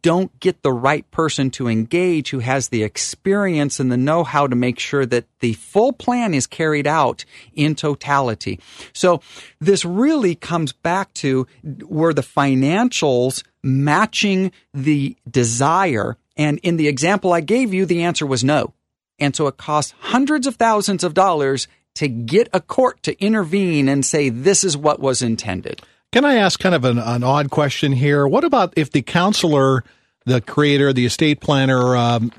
don't 0.00 0.38
get 0.40 0.62
the 0.62 0.72
right 0.72 1.08
person 1.10 1.50
to 1.50 1.68
engage 1.68 2.30
who 2.30 2.38
has 2.38 2.68
the 2.68 2.82
experience 2.82 3.78
and 3.78 3.92
the 3.92 3.96
know 3.96 4.24
how 4.24 4.46
to 4.46 4.56
make 4.56 4.78
sure 4.78 5.04
that 5.04 5.26
the 5.40 5.52
full 5.54 5.92
plan 5.92 6.32
is 6.32 6.46
carried 6.46 6.86
out 6.86 7.24
in 7.52 7.74
totality. 7.74 8.60
So 8.94 9.20
this 9.60 9.84
really 9.84 10.34
comes 10.34 10.72
back 10.72 11.12
to 11.14 11.46
were 11.62 12.14
the 12.14 12.22
financials 12.22 13.44
matching 13.62 14.52
the 14.72 15.16
desire? 15.30 16.16
And 16.36 16.58
in 16.62 16.76
the 16.76 16.88
example 16.88 17.32
I 17.32 17.40
gave 17.40 17.74
you, 17.74 17.84
the 17.84 18.04
answer 18.04 18.26
was 18.26 18.42
no. 18.42 18.72
And 19.18 19.36
so 19.36 19.46
it 19.48 19.58
costs 19.58 19.94
hundreds 20.00 20.46
of 20.46 20.56
thousands 20.56 21.04
of 21.04 21.14
dollars 21.14 21.68
to 21.96 22.08
get 22.08 22.48
a 22.52 22.60
court 22.60 23.02
to 23.04 23.22
intervene 23.22 23.88
and 23.88 24.04
say 24.04 24.28
this 24.28 24.64
is 24.64 24.76
what 24.76 24.98
was 24.98 25.22
intended. 25.22 25.82
Can 26.14 26.24
I 26.24 26.34
ask 26.36 26.60
kind 26.60 26.76
of 26.76 26.84
an, 26.84 26.96
an 26.98 27.24
odd 27.24 27.50
question 27.50 27.90
here? 27.90 28.24
What 28.28 28.44
about 28.44 28.72
if 28.76 28.92
the 28.92 29.02
counselor, 29.02 29.82
the 30.26 30.40
creator, 30.40 30.92
the 30.92 31.06
estate 31.06 31.40
planner, 31.40 31.96
um, 31.96 32.30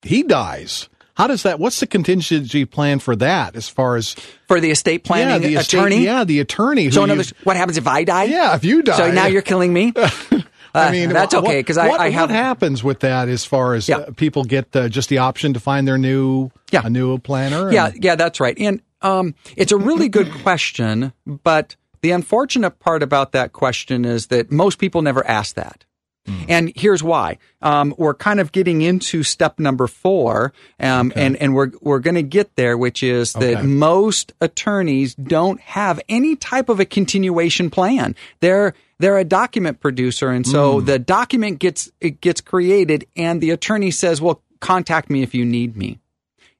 he 0.00 0.22
dies? 0.22 0.88
How 1.14 1.26
does 1.26 1.42
that? 1.42 1.60
What's 1.60 1.78
the 1.80 1.86
contingency 1.86 2.64
plan 2.64 3.00
for 3.00 3.14
that? 3.16 3.54
As 3.54 3.68
far 3.68 3.96
as 3.96 4.14
For 4.46 4.60
the 4.60 4.70
estate 4.70 5.04
planning 5.04 5.42
yeah, 5.42 5.48
the 5.48 5.54
estate- 5.56 5.76
attorney? 5.76 6.04
yeah, 6.04 6.24
the 6.24 6.40
attorney. 6.40 6.90
So 6.90 7.04
in 7.04 7.10
other 7.10 7.18
words, 7.18 7.34
what 7.44 7.58
happens 7.58 7.76
if 7.76 7.86
I 7.86 8.04
die? 8.04 8.24
yeah, 8.24 8.54
if 8.54 8.64
you 8.64 8.80
die, 8.82 8.96
So 8.96 9.10
now 9.12 9.26
you're 9.26 9.42
killing 9.42 9.74
me? 9.74 9.92
I 10.74 10.90
mean, 10.90 11.10
that's 11.10 11.34
okay 11.34 11.58
because 11.60 11.76
I, 11.76 11.88
what, 11.88 12.00
I 12.00 12.08
have 12.08 12.30
what 12.30 12.36
happens 12.36 12.82
with 12.82 13.00
that 13.00 13.28
as 13.28 13.44
far 13.44 13.74
as 13.74 13.90
Yeah. 13.90 13.96
uh, 13.98 14.10
people 14.12 14.44
get 14.44 14.74
uh, 14.74 14.88
just 14.88 15.10
the 15.10 15.18
option 15.18 15.52
to 15.52 15.60
find 15.60 15.86
their 15.86 15.98
new 15.98 16.50
Yeah. 16.70 16.80
a 16.84 16.88
new 16.88 17.18
planner? 17.18 17.70
Yeah, 17.70 17.90
yeah, 17.94 18.14
that's 18.14 18.40
right. 18.40 18.56
And 18.58 18.80
um, 19.02 19.34
it's 19.54 19.72
a 19.72 19.76
really 19.76 20.08
good 20.08 20.32
question, 20.42 21.12
but 21.26 21.76
the 22.02 22.10
unfortunate 22.10 22.78
part 22.78 23.02
about 23.02 23.32
that 23.32 23.52
question 23.52 24.04
is 24.04 24.28
that 24.28 24.50
most 24.50 24.78
people 24.78 25.02
never 25.02 25.26
ask 25.26 25.54
that. 25.56 25.84
Hmm. 26.26 26.44
And 26.48 26.72
here's 26.76 27.02
why. 27.02 27.38
Um, 27.62 27.94
we're 27.96 28.12
kind 28.14 28.38
of 28.38 28.52
getting 28.52 28.82
into 28.82 29.22
step 29.22 29.58
number 29.58 29.86
four, 29.86 30.52
um, 30.78 31.12
and 31.16 31.36
and 31.36 31.54
we're 31.54 31.70
we're 31.80 32.00
going 32.00 32.16
to 32.16 32.22
get 32.22 32.54
there, 32.56 32.76
which 32.76 33.02
is 33.02 33.32
that 33.32 33.58
Okay. 33.58 33.62
most 33.66 34.32
attorneys 34.40 35.14
don't 35.14 35.60
have 35.60 36.00
any 36.08 36.36
type 36.36 36.68
of 36.68 36.80
a 36.80 36.84
continuation 36.84 37.70
plan. 37.70 38.14
They're 38.40 38.74
they're 38.98 39.16
a 39.16 39.24
document 39.24 39.80
producer, 39.80 40.28
and 40.30 40.46
so 40.46 40.80
the 40.80 40.98
document 40.98 41.60
gets 41.60 41.90
it 42.00 42.20
gets 42.20 42.40
created, 42.42 43.06
and 43.16 43.40
the 43.40 43.50
attorney 43.50 43.90
says, 43.90 44.20
"Well, 44.20 44.42
contact 44.60 45.08
me 45.08 45.22
if 45.22 45.34
you 45.34 45.44
need 45.46 45.76
me." 45.76 45.98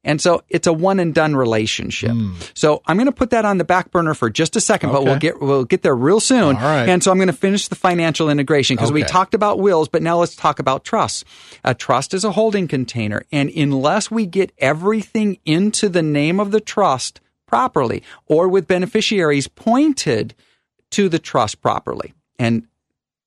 And 0.05 0.21
so 0.21 0.43
it's 0.49 0.67
a 0.67 0.73
one 0.73 1.01
and 1.01 1.13
done 1.13 1.35
relationship. 1.35 2.13
Hmm. 2.13 2.35
So 2.55 2.83
I'm 2.87 2.97
going 2.97 3.07
to 3.07 3.13
put 3.13 3.31
that 3.31 3.45
on 3.45 3.59
the 3.59 3.65
back 3.65 3.91
burner 3.91 4.15
for 4.15 4.31
just 4.31 4.55
a 4.55 4.61
second, 4.61 4.93
but 4.93 5.05
we'll 5.05 5.19
get 5.19 5.41
we'll 5.41 5.65
get 5.65 5.83
there 5.83 5.95
real 5.95 6.21
soon. 6.21 6.57
Right. 6.57 6.89
And 6.89 7.03
so 7.03 7.11
I'm 7.11 7.19
going 7.19 7.27
to 7.27 7.33
finish 7.33 7.69
the 7.69 7.75
financial 7.75 8.31
integration 8.31 8.77
because 8.77 8.93
we 8.93 9.03
talked 9.03 9.35
about 9.35 9.59
wills, 9.59 9.89
but 9.89 10.03
now 10.03 10.19
let's 10.19 10.37
talk 10.37 10.61
about 10.61 10.85
trusts. 10.85 11.25
A 11.65 11.75
trust 11.75 12.15
is 12.15 12.25
a 12.25 12.33
holding 12.33 12.69
container, 12.69 13.23
and 13.33 13.51
unless 13.51 14.11
we 14.11 14.25
get 14.25 14.53
everything 14.59 15.39
into 15.45 15.89
the 15.89 16.03
name 16.03 16.39
of 16.39 16.53
the 16.53 16.61
trust 16.61 17.21
properly 17.47 18.03
or 18.27 18.49
with 18.49 18.69
beneficiaries 18.69 19.49
pointed 19.49 20.35
to 20.91 21.09
the 21.09 21.19
trust 21.19 21.61
properly, 21.61 22.15
and 22.39 22.69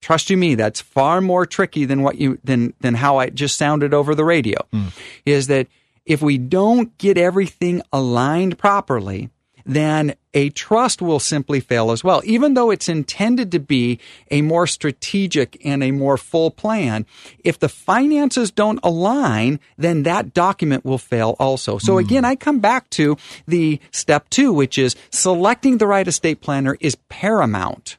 trust 0.01 0.29
you 0.29 0.37
me, 0.37 0.55
that's 0.55 0.79
far 0.79 1.19
more 1.19 1.45
tricky 1.45 1.83
than 1.83 2.01
what 2.01 2.15
you 2.15 2.39
than 2.45 2.73
than 2.79 2.95
how 2.95 3.17
I 3.17 3.29
just 3.29 3.57
sounded 3.57 3.93
over 3.93 4.15
the 4.15 4.25
radio. 4.25 4.65
Hmm. 4.71 4.87
Is 5.25 5.47
that 5.47 5.67
if 6.05 6.22
we 6.22 6.38
don't 6.38 6.98
get 6.98 7.17
everything 7.17 7.81
aligned 7.91 8.58
properly, 8.58 9.29
then 9.65 10.15
a 10.34 10.50
trust 10.50 11.01
will 11.01 11.20
simply 11.20 11.60
fail 11.60 11.91
as 11.91 12.03
well. 12.03 12.22
Even 12.25 12.53
though 12.53 12.72
it's 12.72 12.89
intended 12.89 13.51
to 13.51 13.60
be 13.60 14.00
a 14.29 14.41
more 14.41 14.65
strategic 14.65 15.63
and 15.65 15.84
a 15.84 15.91
more 15.91 16.17
full 16.17 16.51
plan, 16.51 17.05
if 17.43 17.60
the 17.60 17.70
finances 17.70 18.51
don't 18.51 18.79
align, 18.84 19.60
then 19.77 20.03
that 20.03 20.34
document 20.34 20.86
will 20.86 20.98
fail 20.98 21.36
also. 21.39 21.77
So 21.77 21.93
hmm. 21.93 22.00
again, 22.00 22.25
I 22.25 22.36
come 22.36 22.60
back 22.60 22.89
to 22.91 23.17
the 23.48 23.79
step 23.91 24.29
two, 24.29 24.53
which 24.53 24.77
is 24.77 24.96
selecting 25.12 25.77
the 25.77 25.88
right 25.88 26.08
estate 26.08 26.41
planner 26.41 26.77
is 26.79 26.96
paramount 27.10 27.98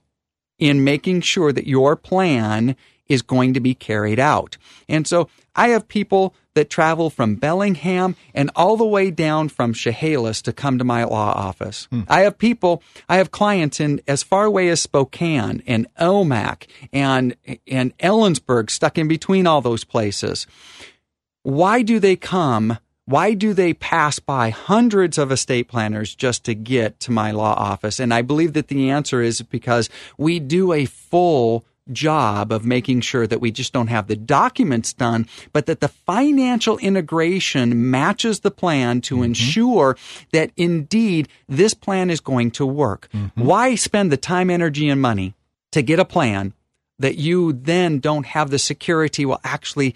in 0.58 0.84
making 0.84 1.20
sure 1.20 1.52
that 1.52 1.66
your 1.66 1.96
plan 1.96 2.76
is 3.08 3.22
going 3.22 3.54
to 3.54 3.60
be 3.60 3.74
carried 3.74 4.18
out. 4.18 4.56
And 4.88 5.06
so 5.06 5.28
I 5.54 5.68
have 5.68 5.88
people 5.88 6.34
that 6.54 6.70
travel 6.70 7.10
from 7.10 7.36
Bellingham 7.36 8.16
and 8.34 8.50
all 8.54 8.76
the 8.76 8.86
way 8.86 9.10
down 9.10 9.48
from 9.48 9.72
Chehalis 9.72 10.42
to 10.42 10.52
come 10.52 10.78
to 10.78 10.84
my 10.84 11.04
law 11.04 11.32
office. 11.32 11.86
Hmm. 11.90 12.02
I 12.08 12.20
have 12.20 12.38
people, 12.38 12.82
I 13.08 13.16
have 13.16 13.30
clients 13.30 13.80
in 13.80 14.00
as 14.06 14.22
far 14.22 14.44
away 14.44 14.68
as 14.68 14.80
Spokane 14.80 15.62
and 15.66 15.86
Omak 15.98 16.66
and, 16.92 17.36
and 17.66 17.96
Ellensburg 17.98 18.70
stuck 18.70 18.98
in 18.98 19.08
between 19.08 19.46
all 19.46 19.60
those 19.60 19.84
places 19.84 20.46
why 21.42 21.82
do 21.82 21.98
they 21.98 22.16
come? 22.16 22.78
Why 23.04 23.34
do 23.34 23.52
they 23.52 23.74
pass 23.74 24.20
by 24.20 24.50
hundreds 24.50 25.18
of 25.18 25.32
estate 25.32 25.66
planners 25.66 26.14
just 26.14 26.44
to 26.44 26.54
get 26.54 27.00
to 27.00 27.10
my 27.10 27.32
law 27.32 27.54
office? 27.54 27.98
And 27.98 28.14
I 28.14 28.22
believe 28.22 28.52
that 28.52 28.68
the 28.68 28.90
answer 28.90 29.20
is 29.20 29.42
because 29.42 29.90
we 30.16 30.38
do 30.38 30.72
a 30.72 30.84
full 30.84 31.64
job 31.90 32.52
of 32.52 32.64
making 32.64 33.00
sure 33.00 33.26
that 33.26 33.40
we 33.40 33.50
just 33.50 33.72
don't 33.72 33.88
have 33.88 34.06
the 34.06 34.16
documents 34.16 34.92
done, 34.92 35.26
but 35.52 35.66
that 35.66 35.80
the 35.80 35.88
financial 35.88 36.78
integration 36.78 37.90
matches 37.90 38.40
the 38.40 38.50
plan 38.50 39.00
to 39.00 39.16
mm-hmm. 39.16 39.24
ensure 39.24 39.96
that 40.32 40.52
indeed 40.56 41.28
this 41.48 41.74
plan 41.74 42.10
is 42.10 42.20
going 42.20 42.50
to 42.52 42.66
work. 42.66 43.08
Mm-hmm. 43.12 43.44
Why 43.44 43.74
spend 43.74 44.12
the 44.12 44.16
time, 44.16 44.50
energy, 44.50 44.88
and 44.88 45.00
money 45.00 45.34
to 45.72 45.82
get 45.82 45.98
a 45.98 46.04
plan 46.04 46.52
that 46.98 47.16
you 47.16 47.52
then 47.52 47.98
don't 47.98 48.26
have 48.26 48.50
the 48.50 48.58
security 48.58 49.26
will 49.26 49.40
actually 49.42 49.94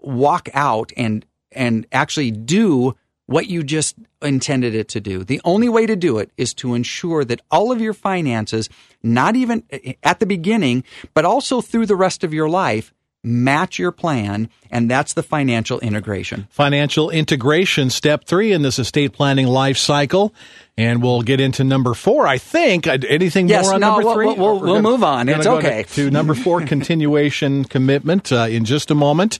walk 0.00 0.48
out 0.54 0.92
and 0.96 1.24
and 1.52 1.86
actually 1.92 2.30
do 2.30 2.94
what 3.28 3.46
you 3.46 3.62
just 3.62 3.94
intended 4.22 4.74
it 4.74 4.88
to 4.88 5.00
do. 5.00 5.22
The 5.22 5.40
only 5.44 5.68
way 5.68 5.84
to 5.86 5.94
do 5.96 6.16
it 6.18 6.30
is 6.38 6.54
to 6.54 6.74
ensure 6.74 7.24
that 7.26 7.42
all 7.50 7.70
of 7.70 7.80
your 7.80 7.92
finances, 7.92 8.68
not 9.02 9.36
even 9.36 9.62
at 10.02 10.18
the 10.18 10.26
beginning, 10.26 10.82
but 11.12 11.24
also 11.26 11.60
through 11.60 11.84
the 11.86 11.94
rest 11.94 12.24
of 12.24 12.32
your 12.32 12.48
life, 12.48 12.92
match 13.22 13.78
your 13.78 13.92
plan, 13.92 14.48
and 14.70 14.90
that's 14.90 15.12
the 15.12 15.22
financial 15.22 15.78
integration. 15.80 16.46
Financial 16.50 17.10
integration, 17.10 17.90
step 17.90 18.24
three 18.24 18.52
in 18.52 18.62
this 18.62 18.78
estate 18.78 19.12
planning 19.12 19.46
life 19.46 19.76
cycle. 19.76 20.32
And 20.78 21.02
we'll 21.02 21.22
get 21.22 21.38
into 21.40 21.64
number 21.64 21.92
four, 21.92 22.26
I 22.26 22.38
think. 22.38 22.86
Uh, 22.86 22.96
Anything 23.08 23.48
Yes, 23.48 23.64
more 23.66 23.74
on 23.74 23.80
no, 23.80 23.88
number 23.90 24.04
we'll- 24.06 24.14
3 24.14 24.26
we'll- 24.26 24.36
we'll- 24.36 24.60
we'll 24.60 24.82
move 24.82 25.02
on. 25.04 25.26
gonna 25.26 25.38
It's 25.38 25.46
go 25.46 25.60
to- 25.60 25.66
okay. 25.66 25.82
To, 25.96 26.10
number 26.10 26.34
four, 26.34 26.62
continuation 26.74 27.64
commitment 27.64 28.32
uh, 28.32 28.46
in 28.48 28.64
just 28.64 28.90
a 28.90 28.94
moment. 28.94 29.38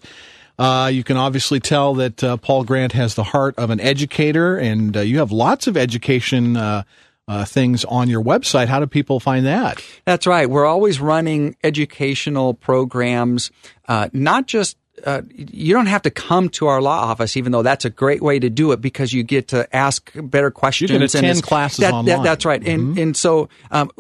Uh, 0.58 0.90
you 0.92 1.04
can 1.04 1.16
obviously 1.16 1.60
tell 1.60 1.94
that 1.94 2.24
uh, 2.24 2.36
Paul 2.36 2.64
Grant 2.64 2.92
has 2.92 3.14
the 3.14 3.22
heart 3.22 3.54
of 3.58 3.70
an 3.70 3.78
educator, 3.80 4.56
and 4.56 4.96
uh, 4.96 5.00
you 5.00 5.18
have 5.18 5.30
lots 5.30 5.66
of 5.68 5.76
education 5.76 6.56
uh, 6.56 6.82
uh, 7.28 7.44
things 7.44 7.84
on 7.84 8.08
your 8.08 8.22
website. 8.22 8.66
How 8.66 8.80
do 8.80 8.86
people 8.86 9.20
find 9.20 9.46
that? 9.46 9.84
That's 10.04 10.26
right. 10.26 10.50
We're 10.50 10.66
always 10.66 11.00
running 11.00 11.56
educational 11.62 12.54
programs, 12.54 13.50
uh, 13.86 14.08
not 14.12 14.46
just. 14.46 14.76
Uh, 15.06 15.22
you 15.32 15.72
don't 15.72 15.86
have 15.86 16.02
to 16.02 16.10
come 16.10 16.48
to 16.48 16.66
our 16.66 16.82
law 16.82 16.98
office, 17.04 17.36
even 17.36 17.52
though 17.52 17.62
that's 17.62 17.84
a 17.84 17.90
great 17.90 18.20
way 18.20 18.40
to 18.40 18.50
do 18.50 18.72
it 18.72 18.80
because 18.80 19.12
you 19.12 19.22
get 19.22 19.46
to 19.46 19.76
ask 19.76 20.10
better 20.16 20.50
questions. 20.50 20.90
and 20.90 21.04
attend 21.04 21.24
it's- 21.24 21.40
classes 21.40 21.78
that- 21.78 21.92
that- 21.92 21.94
online. 21.94 22.22
that's 22.24 22.44
right, 22.44 22.66
and 22.66 22.98
and 22.98 23.16
so 23.16 23.48
um, 23.70 23.92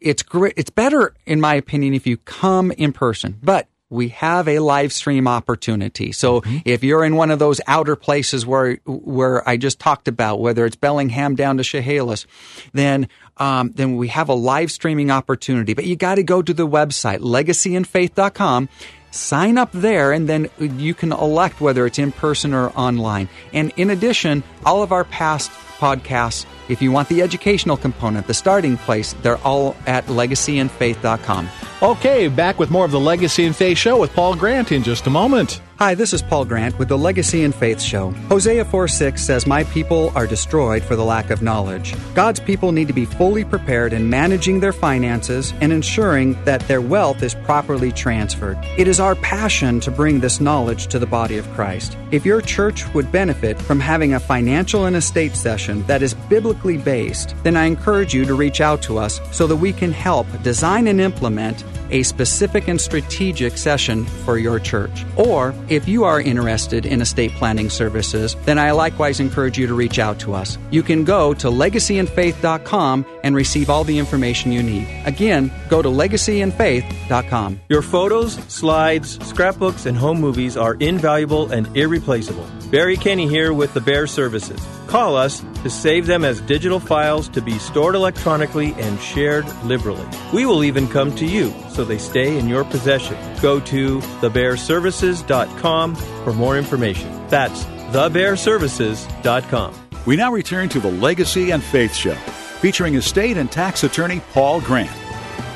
it's 0.00 0.24
great. 0.24 0.54
It's 0.56 0.70
better, 0.70 1.14
in 1.26 1.40
my 1.40 1.54
opinion, 1.54 1.94
if 1.94 2.08
you 2.08 2.16
come 2.16 2.72
in 2.72 2.92
person, 2.92 3.38
but. 3.40 3.68
We 3.88 4.08
have 4.08 4.48
a 4.48 4.58
live 4.58 4.92
stream 4.92 5.28
opportunity. 5.28 6.10
So 6.10 6.42
if 6.64 6.82
you're 6.82 7.04
in 7.04 7.14
one 7.14 7.30
of 7.30 7.38
those 7.38 7.60
outer 7.68 7.94
places 7.94 8.44
where 8.44 8.78
where 8.84 9.48
I 9.48 9.56
just 9.56 9.78
talked 9.78 10.08
about, 10.08 10.40
whether 10.40 10.66
it's 10.66 10.74
Bellingham 10.74 11.36
down 11.36 11.58
to 11.58 11.62
Chehalis, 11.62 12.26
then 12.72 13.08
um, 13.36 13.70
then 13.74 13.96
we 13.96 14.08
have 14.08 14.28
a 14.28 14.34
live 14.34 14.72
streaming 14.72 15.10
opportunity. 15.10 15.74
But 15.74 15.84
you 15.84 15.94
got 15.94 16.16
to 16.16 16.24
go 16.24 16.42
to 16.42 16.52
the 16.52 16.66
website 16.66 17.20
legacyandfaith.com, 17.20 18.68
sign 19.12 19.56
up 19.56 19.70
there, 19.72 20.10
and 20.10 20.28
then 20.28 20.48
you 20.58 20.92
can 20.92 21.12
elect 21.12 21.60
whether 21.60 21.86
it's 21.86 21.98
in 21.98 22.10
person 22.10 22.54
or 22.54 22.70
online. 22.70 23.28
And 23.52 23.72
in 23.76 23.90
addition, 23.90 24.42
all 24.64 24.82
of 24.82 24.90
our 24.90 25.04
past 25.04 25.50
podcasts, 25.76 26.46
if 26.68 26.82
you 26.82 26.92
want 26.92 27.08
the 27.08 27.22
educational 27.22 27.76
component, 27.76 28.26
the 28.26 28.34
starting 28.34 28.76
place, 28.76 29.14
they're 29.22 29.38
all 29.38 29.76
at 29.86 30.06
legacyandfaith.com. 30.06 31.48
Okay, 31.82 32.28
back 32.28 32.58
with 32.58 32.70
more 32.70 32.84
of 32.84 32.90
the 32.90 33.00
Legacy 33.00 33.44
and 33.44 33.54
Faith 33.54 33.78
Show 33.78 33.98
with 33.98 34.12
Paul 34.12 34.34
Grant 34.34 34.72
in 34.72 34.82
just 34.82 35.06
a 35.06 35.10
moment. 35.10 35.60
Hi, 35.78 35.94
this 35.94 36.14
is 36.14 36.22
Paul 36.22 36.46
Grant 36.46 36.78
with 36.78 36.88
the 36.88 36.96
Legacy 36.96 37.44
and 37.44 37.54
Faith 37.54 37.82
Show. 37.82 38.10
Hosea 38.30 38.64
4 38.64 38.88
6 38.88 39.22
says, 39.22 39.46
My 39.46 39.62
people 39.64 40.10
are 40.14 40.26
destroyed 40.26 40.82
for 40.82 40.96
the 40.96 41.04
lack 41.04 41.28
of 41.28 41.42
knowledge. 41.42 41.94
God's 42.14 42.40
people 42.40 42.72
need 42.72 42.88
to 42.88 42.94
be 42.94 43.04
fully 43.04 43.44
prepared 43.44 43.92
in 43.92 44.08
managing 44.08 44.60
their 44.60 44.72
finances 44.72 45.52
and 45.60 45.74
ensuring 45.74 46.42
that 46.44 46.62
their 46.62 46.80
wealth 46.80 47.22
is 47.22 47.34
properly 47.34 47.92
transferred. 47.92 48.56
It 48.78 48.88
is 48.88 49.00
our 49.00 49.16
passion 49.16 49.78
to 49.80 49.90
bring 49.90 50.18
this 50.18 50.40
knowledge 50.40 50.86
to 50.86 50.98
the 50.98 51.06
body 51.06 51.36
of 51.36 51.46
Christ. 51.50 51.98
If 52.10 52.24
your 52.24 52.40
church 52.40 52.88
would 52.94 53.12
benefit 53.12 53.60
from 53.60 53.78
having 53.78 54.14
a 54.14 54.20
financial 54.20 54.86
and 54.86 54.96
estate 54.96 55.36
session 55.36 55.82
that 55.82 56.00
is 56.00 56.14
biblically 56.14 56.78
based, 56.78 57.34
then 57.42 57.54
I 57.54 57.66
encourage 57.66 58.14
you 58.14 58.24
to 58.24 58.34
reach 58.34 58.62
out 58.62 58.80
to 58.84 58.96
us 58.96 59.20
so 59.30 59.46
that 59.46 59.56
we 59.56 59.74
can 59.74 59.92
help 59.92 60.26
design 60.42 60.86
and 60.86 61.02
implement 61.02 61.64
a 61.90 62.02
specific 62.02 62.68
and 62.68 62.80
strategic 62.80 63.56
session 63.56 64.04
for 64.24 64.38
your 64.38 64.58
church. 64.58 65.04
Or 65.16 65.54
if 65.68 65.88
you 65.88 66.04
are 66.04 66.20
interested 66.20 66.86
in 66.86 67.00
estate 67.00 67.32
planning 67.32 67.70
services, 67.70 68.36
then 68.44 68.58
I 68.58 68.70
likewise 68.72 69.20
encourage 69.20 69.58
you 69.58 69.66
to 69.66 69.74
reach 69.74 69.98
out 69.98 70.18
to 70.20 70.34
us. 70.34 70.58
You 70.70 70.82
can 70.82 71.04
go 71.04 71.34
to 71.34 71.48
legacyandfaith.com 71.48 73.06
and 73.22 73.34
receive 73.34 73.70
all 73.70 73.84
the 73.84 73.98
information 73.98 74.52
you 74.52 74.62
need. 74.62 74.88
Again, 75.04 75.50
go 75.68 75.82
to 75.82 75.88
legacyandfaith.com. 75.88 77.60
Your 77.68 77.82
photos, 77.82 78.34
slides, 78.48 79.24
scrapbooks, 79.26 79.86
and 79.86 79.96
home 79.96 80.20
movies 80.20 80.56
are 80.56 80.74
invaluable 80.74 81.50
and 81.52 81.74
irreplaceable. 81.76 82.46
Barry 82.70 82.96
Kenny 82.96 83.28
here 83.28 83.52
with 83.52 83.74
the 83.74 83.80
Bear 83.80 84.06
Services. 84.06 84.60
Call 84.86 85.16
us 85.16 85.42
to 85.66 85.70
save 85.70 86.06
them 86.06 86.24
as 86.24 86.40
digital 86.42 86.78
files 86.78 87.28
to 87.28 87.42
be 87.42 87.58
stored 87.58 87.96
electronically 87.96 88.72
and 88.74 89.00
shared 89.00 89.44
liberally. 89.64 90.06
We 90.32 90.46
will 90.46 90.62
even 90.62 90.86
come 90.86 91.12
to 91.16 91.26
you 91.26 91.52
so 91.70 91.84
they 91.84 91.98
stay 91.98 92.38
in 92.38 92.48
your 92.48 92.64
possession. 92.64 93.16
Go 93.42 93.58
to 93.58 93.98
thebearservices.com 93.98 95.94
for 95.96 96.32
more 96.32 96.56
information. 96.56 97.26
That's 97.26 97.64
thebearservices.com. 97.64 99.74
We 100.06 100.14
now 100.14 100.32
return 100.32 100.68
to 100.68 100.78
the 100.78 100.92
Legacy 100.92 101.50
and 101.50 101.64
Faith 101.64 101.96
Show, 101.96 102.14
featuring 102.14 102.94
estate 102.94 103.36
and 103.36 103.50
tax 103.50 103.82
attorney 103.82 104.20
Paul 104.32 104.60
Grant. 104.60 105.05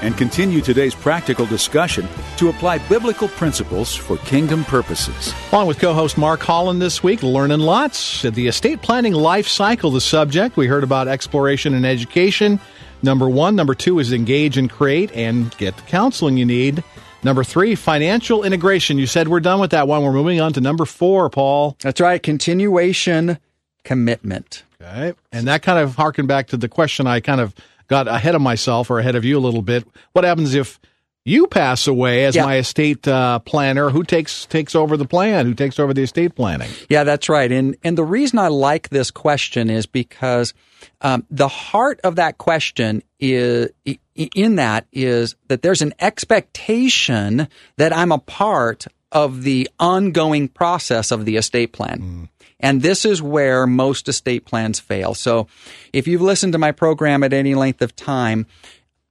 And 0.03 0.17
continue 0.17 0.61
today's 0.61 0.95
practical 0.95 1.47
discussion 1.47 2.09
to 2.37 2.49
apply 2.49 2.79
biblical 2.89 3.29
principles 3.29 3.95
for 3.95 4.17
kingdom 4.19 4.65
purposes. 4.65 5.35
Along 5.53 5.67
with 5.67 5.79
co 5.79 5.93
host 5.93 6.19
Mark 6.19 6.41
Holland 6.41 6.81
this 6.81 7.03
week, 7.03 7.23
learning 7.23 7.61
lots. 7.61 8.23
The 8.23 8.49
estate 8.49 8.83
planning 8.83 9.13
life 9.13 9.49
cycle, 9.49 9.91
the 9.91 10.01
subject. 10.01 10.57
We 10.57 10.67
heard 10.67 10.85
about 10.85 11.09
exploration 11.09 11.75
and 11.75 11.87
education. 11.87 12.61
Number 13.03 13.29
one. 13.29 13.57
Number 13.57 13.75
two 13.75 13.99
is 13.99 14.13
engage 14.13 14.59
and 14.59 14.71
create 14.71 15.11
and 15.13 15.57
get 15.57 15.77
the 15.77 15.83
counseling 15.83 16.37
you 16.37 16.45
need. 16.45 16.85
Number 17.23 17.45
three, 17.45 17.75
financial 17.75 18.45
integration. 18.45 18.99
You 18.99 19.07
said 19.07 19.29
we're 19.29 19.41
done 19.41 19.61
with 19.61 19.73
that 19.73 19.87
one. 19.87 20.03
We're 20.03 20.13
moving 20.13 20.41
on 20.41 20.55
to 20.55 20.61
number 20.61 20.87
four, 20.87 21.29
Paul. 21.29 21.77
That's 21.81 22.01
right. 22.01 22.23
Continuation 22.23 23.39
commitment. 23.85 24.65
Okay. 24.81 25.13
And 25.33 25.47
that 25.47 25.63
kind 25.63 25.79
of 25.79 25.97
harkened 25.97 26.29
back 26.29 26.49
to 26.49 26.57
the 26.57 26.69
question 26.69 27.07
I 27.07 27.21
kind 27.21 27.41
of 27.41 27.55
got 27.91 28.09
ahead 28.09 28.35
of 28.35 28.41
myself 28.41 28.89
or 28.91 29.01
ahead 29.01 29.17
of 29.17 29.25
you 29.27 29.37
a 29.37 29.43
little 29.43 29.61
bit. 29.63 29.87
What 30.13 30.25
happens 30.25 30.55
if 30.55 30.79
you 31.25 31.47
pass 31.49 31.87
away 31.87 32.25
as 32.25 32.35
Yeah. 32.37 32.47
my 32.47 32.57
estate 32.57 33.07
uh, 33.07 33.41
planner? 33.41 33.91
Who 33.91 34.05
takes 34.05 34.47
takes 34.47 34.75
over 34.75 34.97
the 34.97 35.05
plan? 35.05 35.45
Who 35.45 35.53
takes 35.55 35.79
over 35.79 35.93
the 35.93 36.03
estate 36.05 36.35
planning? 36.35 36.71
Yeah, 36.89 37.05
that's 37.05 37.29
right. 37.29 37.51
And 37.53 37.77
and 37.85 37.99
the 37.99 38.05
reason 38.05 38.39
I 38.39 38.49
like 38.49 38.89
this 38.89 39.11
question 39.11 39.69
is 39.69 39.85
because 39.85 40.55
um, 41.03 41.27
the 41.31 41.49
heart 41.49 42.01
of 42.05 42.17
that 42.17 42.39
question 42.39 43.03
is 43.19 43.69
in 44.15 44.57
that 44.57 44.87
is 44.93 45.35
that 45.49 45.61
there's 45.63 45.83
an 45.83 45.93
expectation 45.99 47.49
that 47.77 47.95
I'm 47.95 48.13
a 48.13 48.19
part 48.19 48.87
of 49.13 49.43
the 49.43 49.69
ongoing 49.79 50.49
process 50.49 51.11
of 51.11 51.25
the 51.25 51.37
estate 51.37 51.73
plan. 51.73 52.29
And 52.61 52.83
this 52.83 53.05
is 53.05 53.21
where 53.23 53.67
most 53.67 54.09
estate 54.09 54.45
plans 54.45 54.79
fail. 54.79 55.15
So 55.15 55.49
if 55.93 56.07
you've 56.07 56.21
listened 56.23 56.53
to 56.53 56.59
my 56.59 56.73
program 56.73 57.23
at 57.23 57.33
any 57.33 57.55
length 57.55 57.83
of 57.83 57.97
time, 57.97 58.47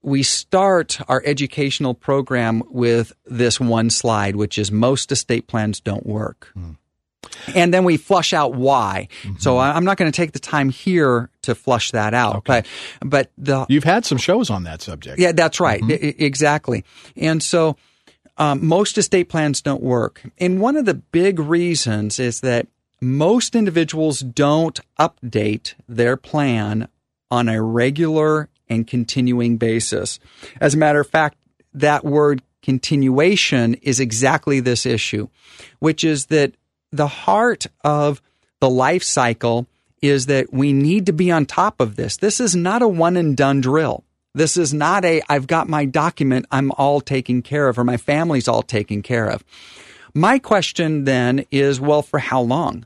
we 0.01 0.23
start 0.23 0.99
our 1.09 1.21
educational 1.25 1.93
program 1.93 2.63
with 2.69 3.11
this 3.25 3.59
one 3.59 3.89
slide, 3.89 4.35
which 4.35 4.57
is 4.57 4.71
most 4.71 5.11
estate 5.11 5.47
plans 5.47 5.81
don't 5.81 6.05
work. 6.05 6.49
Hmm. 6.53 6.71
And 7.53 7.73
then 7.73 7.83
we 7.83 7.97
flush 7.97 8.31
out 8.31 8.53
why. 8.53 9.09
Mm-hmm. 9.23 9.37
So 9.39 9.57
I- 9.57 9.75
I'm 9.75 9.83
not 9.83 9.97
going 9.97 10.09
to 10.09 10.15
take 10.15 10.31
the 10.31 10.39
time 10.39 10.69
here 10.69 11.29
to 11.43 11.53
flush 11.53 11.91
that 11.91 12.13
out. 12.13 12.45
But, 12.45 12.65
but 13.01 13.31
the, 13.37 13.65
You've 13.67 13.83
had 13.83 14.05
some 14.05 14.17
shows 14.17 14.49
on 14.49 14.63
that 14.63 14.81
subject. 14.81 15.19
yeah, 15.19 15.33
that's 15.33 15.59
right. 15.59 15.83
I- 15.83 15.85
mm-hmm. 15.85 16.05
I- 16.05 16.25
exactly. 16.25 16.85
And 17.17 17.43
so 17.43 17.75
um, 18.37 18.65
most 18.65 18.97
estate 18.97 19.27
plans 19.27 19.61
don't 19.61 19.83
work. 19.83 20.21
And 20.37 20.61
one 20.61 20.77
of 20.77 20.85
the 20.85 20.93
big 20.93 21.39
reasons 21.39 22.19
is 22.19 22.39
that 22.39 22.67
most 23.01 23.55
individuals 23.55 24.19
don't 24.19 24.79
update 24.99 25.73
their 25.87 26.17
plan 26.17 26.87
on 27.31 27.47
a 27.47 27.61
regular 27.61 28.49
and 28.67 28.87
continuing 28.87 29.57
basis. 29.57 30.19
As 30.59 30.73
a 30.73 30.77
matter 30.77 30.99
of 30.99 31.09
fact, 31.09 31.37
that 31.73 32.03
word 32.03 32.41
continuation 32.61 33.75
is 33.75 33.99
exactly 33.99 34.59
this 34.59 34.85
issue, 34.85 35.27
which 35.79 36.03
is 36.03 36.27
that 36.27 36.53
the 36.91 37.07
heart 37.07 37.67
of 37.83 38.21
the 38.59 38.69
life 38.69 39.03
cycle 39.03 39.67
is 40.01 40.27
that 40.27 40.51
we 40.53 40.73
need 40.73 41.05
to 41.05 41.13
be 41.13 41.31
on 41.31 41.45
top 41.45 41.79
of 41.79 41.95
this. 41.95 42.17
This 42.17 42.39
is 42.39 42.55
not 42.55 42.81
a 42.81 42.87
one 42.87 43.17
and 43.17 43.35
done 43.35 43.61
drill. 43.61 44.03
This 44.33 44.57
is 44.57 44.73
not 44.73 45.03
a, 45.05 45.21
I've 45.27 45.47
got 45.47 45.67
my 45.67 45.85
document, 45.85 46.45
I'm 46.51 46.71
all 46.73 47.01
taken 47.01 47.41
care 47.41 47.67
of, 47.67 47.79
or 47.79 47.83
my 47.83 47.97
family's 47.97 48.47
all 48.47 48.61
taken 48.61 49.01
care 49.01 49.29
of. 49.29 49.43
My 50.13 50.39
question 50.39 51.05
then 51.05 51.45
is, 51.51 51.79
well, 51.79 52.01
for 52.01 52.19
how 52.19 52.41
long? 52.41 52.85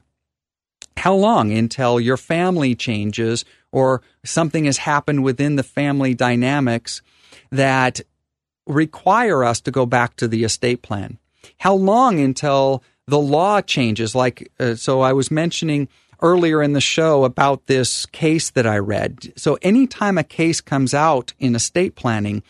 How 1.03 1.15
long 1.15 1.51
until 1.51 1.99
your 1.99 2.15
family 2.15 2.75
changes 2.75 3.43
or 3.73 4.01
something 4.23 4.63
has 4.63 4.77
happened 4.77 5.21
within 5.21 5.57
the 5.57 5.61
family 5.61 6.13
dynamics 6.13 7.01
that 7.51 7.99
require 8.65 9.43
us 9.43 9.59
to 9.59 9.69
go 9.71 9.85
back 9.85 10.15
to 10.15 10.29
the 10.29 10.45
estate 10.45 10.81
plan? 10.81 11.19
How 11.57 11.73
long 11.73 12.21
until 12.21 12.85
the 13.05 13.19
law 13.19 13.59
changes? 13.59 14.15
Like, 14.15 14.49
uh, 14.61 14.75
so 14.75 15.01
I 15.01 15.11
was 15.11 15.29
mentioning 15.29 15.89
earlier 16.21 16.63
in 16.63 16.71
the 16.71 16.79
show 16.79 17.25
about 17.25 17.65
this 17.65 18.05
case 18.05 18.51
that 18.51 18.65
I 18.65 18.77
read. 18.77 19.33
So 19.35 19.57
anytime 19.61 20.17
a 20.17 20.23
case 20.23 20.61
comes 20.61 20.93
out 20.93 21.33
in 21.37 21.53
estate 21.53 21.95
planning, 21.95 22.43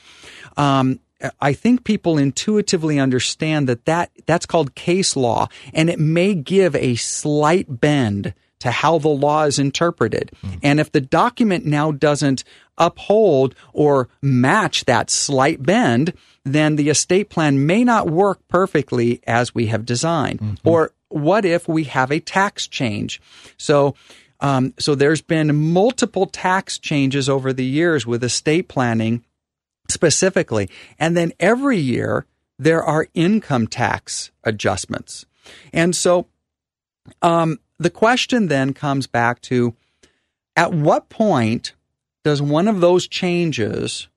um, 0.58 1.00
I 1.40 1.54
think 1.54 1.84
people 1.84 2.18
intuitively 2.18 3.00
understand 3.00 3.70
that, 3.70 3.86
that 3.86 4.12
that's 4.26 4.46
called 4.46 4.76
case 4.76 5.16
law, 5.16 5.48
and 5.74 5.90
it 5.90 6.00
may 6.00 6.34
give 6.36 6.76
a 6.76 6.96
slight 6.96 7.80
bend 7.80 8.34
to 8.60 8.72
how 8.72 8.98
the 8.98 9.10
law 9.10 9.44
is 9.44 9.60
interpreted. 9.60 10.32
And 10.62 10.80
if 10.80 10.92
the 10.92 11.02
document 11.02 11.66
now 11.66 11.92
doesn't 11.92 12.46
uphold 12.78 13.56
or 13.74 14.08
match 14.22 14.86
that 14.86 15.10
slight 15.10 15.62
bend, 15.62 16.14
then 16.46 16.78
the 16.78 16.90
estate 16.90 17.30
plan 17.30 17.66
may 17.66 17.84
not 17.84 18.10
work 18.10 18.40
perfectly 18.48 19.22
as 19.28 19.54
we 19.54 19.68
have 19.68 19.86
designed. 19.86 20.60
Or 20.64 20.92
what 21.10 21.44
if 21.46 21.68
we 21.68 21.84
have 21.86 22.12
a 22.12 22.20
tax 22.22 22.68
change? 22.68 23.22
So, 23.58 23.96
um, 24.40 24.74
so 24.80 24.96
there's 24.96 25.22
been 25.22 25.72
multiple 25.74 26.26
tax 26.26 26.78
changes 26.80 27.28
over 27.30 27.52
the 27.54 27.66
years 27.66 28.06
with 28.06 28.24
estate 28.24 28.68
planning 28.70 29.24
specifically. 29.94 30.70
And 31.00 31.16
then 31.16 31.32
every 31.40 31.78
year 31.78 32.26
there 32.60 32.84
are 32.84 33.08
income 33.14 33.68
tax 33.68 34.32
adjustments. 34.44 35.26
And 35.72 35.96
so 35.96 36.28
um, 37.22 37.60
the 37.80 37.90
question 37.90 38.48
then 38.48 38.74
comes 38.74 39.08
back 39.08 39.42
to 39.44 39.76
at 40.56 40.74
what 40.74 41.10
point 41.10 41.74
does 42.24 42.42
one 42.42 42.68
of 42.68 42.82
those 42.82 43.08
changes 43.08 44.08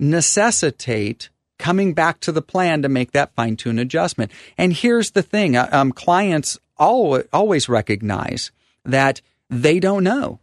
necessitate 0.00 1.30
coming 1.58 1.94
back 1.94 2.20
to 2.20 2.32
the 2.32 2.42
plan 2.42 2.82
to 2.82 2.88
make 2.88 3.12
that 3.12 3.34
fine 3.34 3.56
tune 3.56 3.78
adjustment? 3.78 4.30
And 4.58 4.72
here's 4.72 5.12
the 5.12 5.22
thing 5.22 5.56
uh, 5.56 5.68
um, 5.72 5.92
clients 5.92 6.58
al- 6.78 7.22
always 7.32 7.68
recognize 7.68 8.50
that 8.84 9.20
they 9.48 9.80
don't 9.80 10.04
know. 10.04 10.40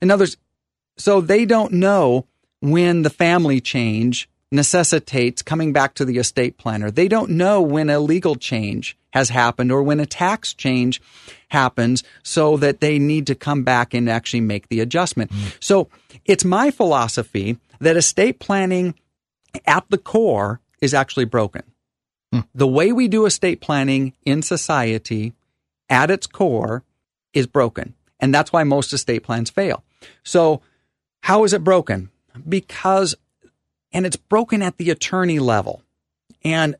In 0.00 0.10
other 0.10 0.22
words, 0.22 0.36
so 0.96 1.20
they 1.20 1.44
don't 1.44 1.72
know 1.72 2.26
when 2.60 3.02
the 3.02 3.10
family 3.10 3.60
change 3.60 4.28
necessitates 4.52 5.42
coming 5.42 5.72
back 5.72 5.94
to 5.94 6.04
the 6.04 6.18
estate 6.18 6.58
planner. 6.58 6.90
They 6.90 7.08
don't 7.08 7.30
know 7.30 7.62
when 7.62 7.88
a 7.88 8.00
legal 8.00 8.36
change 8.36 8.96
has 9.12 9.28
happened 9.28 9.70
or 9.72 9.82
when 9.82 10.00
a 10.00 10.06
tax 10.06 10.54
change 10.54 11.00
happens 11.48 12.02
so 12.22 12.56
that 12.56 12.80
they 12.80 12.98
need 12.98 13.26
to 13.28 13.34
come 13.34 13.62
back 13.62 13.94
and 13.94 14.08
actually 14.08 14.40
make 14.40 14.68
the 14.68 14.80
adjustment. 14.80 15.30
Mm-hmm. 15.30 15.48
So 15.60 15.88
it's 16.24 16.44
my 16.44 16.70
philosophy 16.70 17.58
that 17.80 17.96
estate 17.96 18.38
planning 18.38 18.94
at 19.66 19.84
the 19.88 19.98
core 19.98 20.60
is 20.80 20.94
actually 20.94 21.24
broken. 21.24 21.62
Hmm. 22.32 22.40
The 22.54 22.68
way 22.68 22.92
we 22.92 23.08
do 23.08 23.26
estate 23.26 23.60
planning 23.60 24.12
in 24.24 24.42
society 24.42 25.32
at 25.88 26.10
its 26.10 26.26
core 26.26 26.84
is 27.32 27.46
broken. 27.46 27.94
And 28.20 28.34
that's 28.34 28.52
why 28.52 28.64
most 28.64 28.92
estate 28.92 29.22
plans 29.22 29.50
fail. 29.50 29.82
So 30.22 30.60
how 31.22 31.44
is 31.44 31.52
it 31.52 31.64
broken? 31.64 32.10
Because, 32.48 33.14
and 33.92 34.06
it's 34.06 34.16
broken 34.16 34.62
at 34.62 34.78
the 34.78 34.90
attorney 34.90 35.38
level. 35.38 35.82
And 36.44 36.76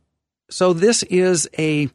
so 0.51 0.73
this 0.73 1.03
is 1.05 1.49
a 1.59 1.89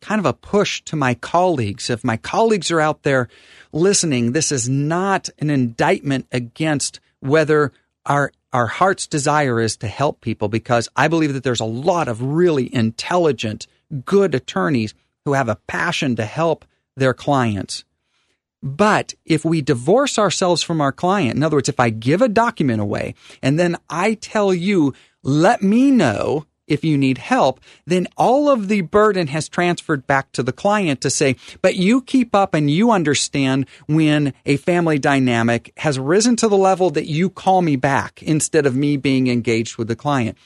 kind 0.00 0.18
of 0.18 0.26
a 0.26 0.32
push 0.34 0.82
to 0.82 0.96
my 0.96 1.14
colleagues. 1.14 1.88
If 1.88 2.04
my 2.04 2.16
colleagues 2.18 2.70
are 2.70 2.80
out 2.80 3.02
there 3.02 3.28
listening, 3.72 4.32
this 4.32 4.52
is 4.52 4.68
not 4.68 5.30
an 5.38 5.50
indictment 5.50 6.26
against 6.30 7.00
whether 7.20 7.72
our 8.04 8.30
our 8.52 8.66
heart's 8.68 9.08
desire 9.08 9.60
is 9.60 9.76
to 9.78 9.88
help 9.88 10.20
people 10.20 10.48
because 10.48 10.88
I 10.94 11.08
believe 11.08 11.32
that 11.32 11.42
there's 11.42 11.60
a 11.60 11.64
lot 11.64 12.06
of 12.06 12.22
really 12.22 12.72
intelligent, 12.72 13.66
good 14.04 14.32
attorneys 14.32 14.94
who 15.24 15.32
have 15.32 15.48
a 15.48 15.56
passion 15.66 16.14
to 16.16 16.24
help 16.24 16.64
their 16.96 17.14
clients. 17.14 17.84
But 18.64 19.12
if 19.26 19.44
we 19.44 19.60
divorce 19.60 20.18
ourselves 20.18 20.62
from 20.62 20.80
our 20.80 20.90
client, 20.90 21.36
in 21.36 21.42
other 21.42 21.58
words, 21.58 21.68
if 21.68 21.78
I 21.78 21.90
give 21.90 22.22
a 22.22 22.28
document 22.28 22.80
away 22.80 23.14
and 23.42 23.58
then 23.58 23.76
I 23.90 24.14
tell 24.14 24.54
you, 24.54 24.94
let 25.22 25.62
me 25.62 25.90
know 25.90 26.46
if 26.66 26.82
you 26.82 26.96
need 26.96 27.18
help, 27.18 27.60
then 27.84 28.08
all 28.16 28.48
of 28.48 28.68
the 28.68 28.80
burden 28.80 29.26
has 29.26 29.50
transferred 29.50 30.06
back 30.06 30.32
to 30.32 30.42
the 30.42 30.50
client 30.50 31.02
to 31.02 31.10
say, 31.10 31.36
but 31.60 31.76
you 31.76 32.00
keep 32.00 32.34
up 32.34 32.54
and 32.54 32.70
you 32.70 32.90
understand 32.90 33.66
when 33.86 34.32
a 34.46 34.56
family 34.56 34.98
dynamic 34.98 35.70
has 35.76 35.98
risen 35.98 36.34
to 36.36 36.48
the 36.48 36.56
level 36.56 36.88
that 36.88 37.06
you 37.06 37.28
call 37.28 37.60
me 37.60 37.76
back 37.76 38.22
instead 38.22 38.64
of 38.64 38.74
me 38.74 38.96
being 38.96 39.26
engaged 39.26 39.76
with 39.76 39.88
the 39.88 39.96
client. 39.96 40.38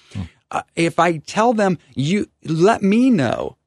Uh, 0.51 0.63
if 0.75 0.99
I 0.99 1.19
tell 1.19 1.53
them, 1.53 1.79
you 1.95 2.29
let 2.43 2.83
me 2.83 3.11
know 3.11 3.58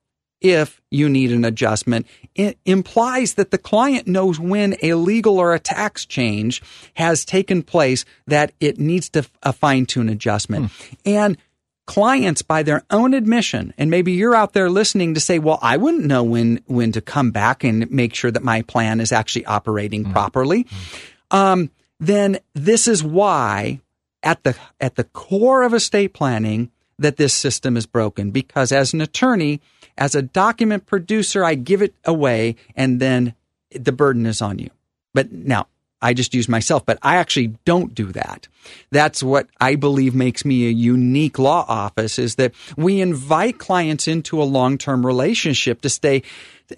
if 0.42 0.82
you 0.90 1.08
need 1.08 1.32
an 1.32 1.46
adjustment, 1.46 2.08
it 2.36 2.58
implies 2.66 3.36
that 3.36 3.52
the 3.52 3.58
client 3.58 4.08
knows 4.08 4.40
when 4.40 4.76
a 4.82 4.96
legal 4.96 5.38
or 5.38 5.54
a 5.54 5.60
tax 5.60 6.06
change 6.06 6.62
has 6.96 7.24
taken 7.24 7.62
place 7.62 8.04
that 8.28 8.52
it 8.60 8.80
needs 8.80 9.10
to 9.10 9.26
a 9.44 9.54
fine 9.54 9.86
tune 9.86 10.10
adjustment. 10.10 10.72
Hmm. 10.72 10.94
And 11.06 11.38
clients 11.86 12.42
by 12.42 12.64
their 12.64 12.84
own 12.90 13.14
admission, 13.14 13.74
and 13.78 13.90
maybe 13.90 14.14
you're 14.14 14.36
out 14.36 14.54
there 14.54 14.70
listening 14.70 15.14
to 15.14 15.20
say, 15.20 15.40
well, 15.40 15.60
I 15.62 15.78
wouldn't 15.78 16.06
know 16.06 16.24
when, 16.24 16.62
when 16.66 16.92
to 16.94 17.02
come 17.02 17.32
back 17.32 17.64
and 17.64 17.90
make 17.92 18.16
sure 18.16 18.32
that 18.32 18.44
my 18.44 18.62
plan 18.64 19.00
is 19.00 19.12
actually 19.12 19.46
operating 19.46 20.06
hmm. 20.06 20.12
properly. 20.12 20.68
Hmm. 20.70 21.38
Um, 21.38 21.72
then 22.00 22.40
this 22.56 22.88
is 22.88 23.04
why 23.04 23.80
at 24.24 24.44
the 24.44 24.56
at 24.80 24.96
the 24.96 25.04
core 25.04 25.64
of 25.64 25.74
estate 25.74 26.14
planning 26.14 26.72
that 27.00 27.18
this 27.18 27.34
system 27.34 27.78
is 27.78 27.86
broken 27.86 28.32
because 28.32 28.72
as 28.72 28.94
an 28.94 29.02
attorney, 29.02 29.62
as 29.98 30.16
a 30.16 30.22
document 30.22 30.86
producer, 30.86 31.44
I 31.44 31.56
give 31.56 31.82
it 31.82 31.96
away 32.06 32.56
and 32.76 33.00
then 33.00 33.34
the 33.72 33.92
burden 33.92 34.26
is 34.26 34.42
on 34.42 34.60
you. 34.60 34.70
But 35.14 35.32
now 35.32 35.68
I 36.02 36.14
just 36.14 36.34
use 36.34 36.50
myself, 36.50 36.86
but 36.86 36.98
I 37.02 37.18
actually 37.18 37.56
don't 37.64 37.94
do 37.94 38.12
that. 38.14 38.48
That's 38.90 39.22
what 39.22 39.48
I 39.60 39.76
believe 39.76 40.16
makes 40.16 40.44
me 40.44 40.68
a 40.68 40.72
unique 40.72 41.38
law 41.38 41.66
office 41.68 42.18
is 42.18 42.36
that 42.36 42.54
we 42.76 43.02
invite 43.02 43.60
clients 43.60 44.08
into 44.08 44.42
a 44.42 44.44
long-term 44.44 45.06
relationship 45.06 45.82
to 45.82 45.90
stay 45.90 46.24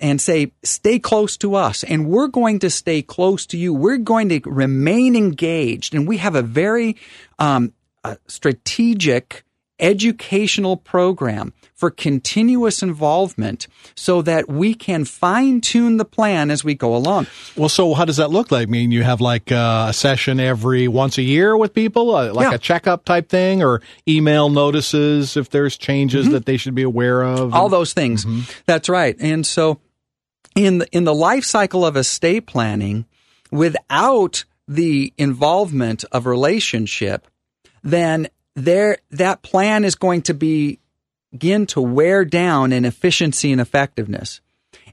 and 0.02 0.20
say, 0.20 0.52
stay 0.64 1.00
close 1.00 1.38
to 1.38 1.56
us 1.56 1.84
and 1.84 2.08
we're 2.08 2.28
going 2.28 2.60
to 2.60 2.70
stay 2.70 3.02
close 3.02 3.46
to 3.48 3.58
you. 3.58 3.74
We're 3.74 3.98
going 3.98 4.30
to 4.30 4.42
remain 4.46 5.16
engaged 5.16 5.94
and 5.94 6.08
we 6.08 6.18
have 6.18 6.36
a 6.36 6.42
very, 6.42 6.98
um, 7.40 7.74
strategic 8.28 9.44
educational 9.84 10.78
program 10.78 11.54
for 11.76 11.92
continuous 11.92 12.82
involvement 12.82 13.68
so 13.96 14.22
that 14.22 14.48
we 14.50 14.74
can 14.74 15.04
fine 15.06 15.60
tune 15.60 15.98
the 15.98 16.06
plan 16.06 16.50
as 16.50 16.64
we 16.64 16.74
go 16.74 16.96
along. 16.96 17.28
Well, 17.58 17.68
so 17.70 17.94
how 17.94 18.06
does 18.06 18.18
that 18.18 18.32
look 18.32 18.52
like? 18.52 18.68
I 18.68 18.72
mean, 18.72 18.92
you 18.92 19.04
have 19.04 19.20
like 19.22 19.52
uh, 19.52 19.88
a 19.90 19.94
session 19.94 20.40
every 20.40 20.88
once 20.88 21.18
a 21.18 21.22
year 21.22 21.58
with 21.58 21.74
people, 21.74 22.16
uh, 22.16 22.34
like 22.34 22.50
Yeah. 22.50 22.56
a 22.56 22.58
checkup 22.58 23.04
type 23.04 23.28
thing, 23.30 23.62
or 23.62 23.82
email 24.08 24.50
notices 24.50 25.36
if 25.36 25.50
there's 25.50 25.78
changes 25.78 26.30
that 26.30 26.46
they 26.46 26.56
should 26.58 26.76
be 26.76 26.84
aware 26.84 27.22
of. 27.22 27.54
all 27.54 27.68
those 27.70 27.94
things. 27.94 28.26
That's 28.66 28.88
right. 28.88 29.16
And 29.20 29.46
so 29.46 29.80
in 30.56 30.78
the, 30.80 30.88
in 30.92 31.04
the 31.04 31.14
life 31.14 31.44
cycle 31.44 31.86
of 31.86 31.98
estate 31.98 32.46
planning, 32.48 33.06
without 33.52 34.46
the 34.68 35.14
involvement 35.18 36.06
of 36.12 36.26
relationship, 36.26 37.28
then 37.84 38.30
there 38.56 38.98
that 39.12 39.42
plan 39.42 39.84
is 39.84 39.96
going 39.96 40.22
to 40.24 40.34
be 40.34 40.80
begin 41.32 41.66
to 41.66 41.82
wear 41.82 42.24
down 42.24 42.72
in 42.72 42.86
efficiency 42.86 43.52
and 43.52 43.60
effectiveness. 43.60 44.40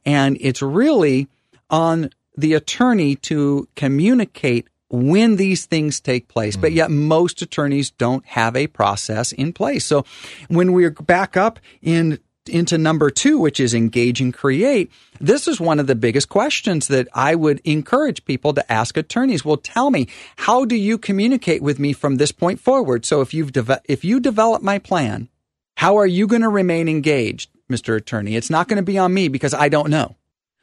And 0.06 0.38
it's 0.40 0.62
really 0.62 1.28
on 1.68 2.10
the 2.36 2.54
attorney 2.54 3.16
to 3.16 3.68
communicate 3.76 4.66
when 4.88 5.36
these 5.36 5.66
things 5.66 6.00
take 6.00 6.28
place. 6.28 6.56
But 6.56 6.70
hmm. 6.70 6.78
yet 6.78 6.90
most 6.90 7.42
attorneys 7.42 7.90
don't 7.90 8.24
have 8.26 8.56
a 8.56 8.66
process 8.66 9.32
in 9.32 9.52
place. 9.52 9.84
So 9.84 10.04
when 10.48 10.72
we're 10.72 10.90
back 10.90 11.36
up 11.36 11.60
in 11.82 12.18
into 12.50 12.76
number 12.76 13.10
two, 13.10 13.38
which 13.38 13.60
is 13.60 13.72
engage 13.72 14.20
and 14.20 14.34
create, 14.34 14.90
this 15.20 15.48
is 15.48 15.60
one 15.60 15.78
of 15.78 15.86
the 15.86 15.94
biggest 15.94 16.28
questions 16.28 16.88
that 16.88 17.08
I 17.14 17.34
would 17.34 17.60
encourage 17.64 18.24
people 18.24 18.52
to 18.54 18.72
ask 18.72 18.96
attorneys. 18.96 19.44
Well, 19.44 19.56
tell 19.56 19.90
me, 19.90 20.08
how 20.36 20.64
do 20.64 20.76
you 20.76 20.98
communicate 20.98 21.62
with 21.62 21.78
me 21.78 21.92
from 21.92 22.16
this 22.16 22.32
point 22.32 22.60
forward? 22.60 23.06
So 23.06 23.20
if 23.20 23.32
you've 23.32 23.52
if 23.84 24.04
you 24.04 24.20
develop 24.20 24.62
my 24.62 24.78
plan, 24.78 25.28
how 25.76 25.96
are 25.96 26.06
you 26.06 26.26
going 26.26 26.42
to 26.42 26.48
remain 26.48 26.88
engaged, 26.88 27.50
Mr. 27.70 27.96
Attorney? 27.96 28.36
It's 28.36 28.50
not 28.50 28.68
going 28.68 28.76
to 28.76 28.82
be 28.82 28.98
on 28.98 29.14
me 29.14 29.28
because 29.28 29.54
I 29.54 29.68
don't 29.68 29.90
know. 29.90 30.16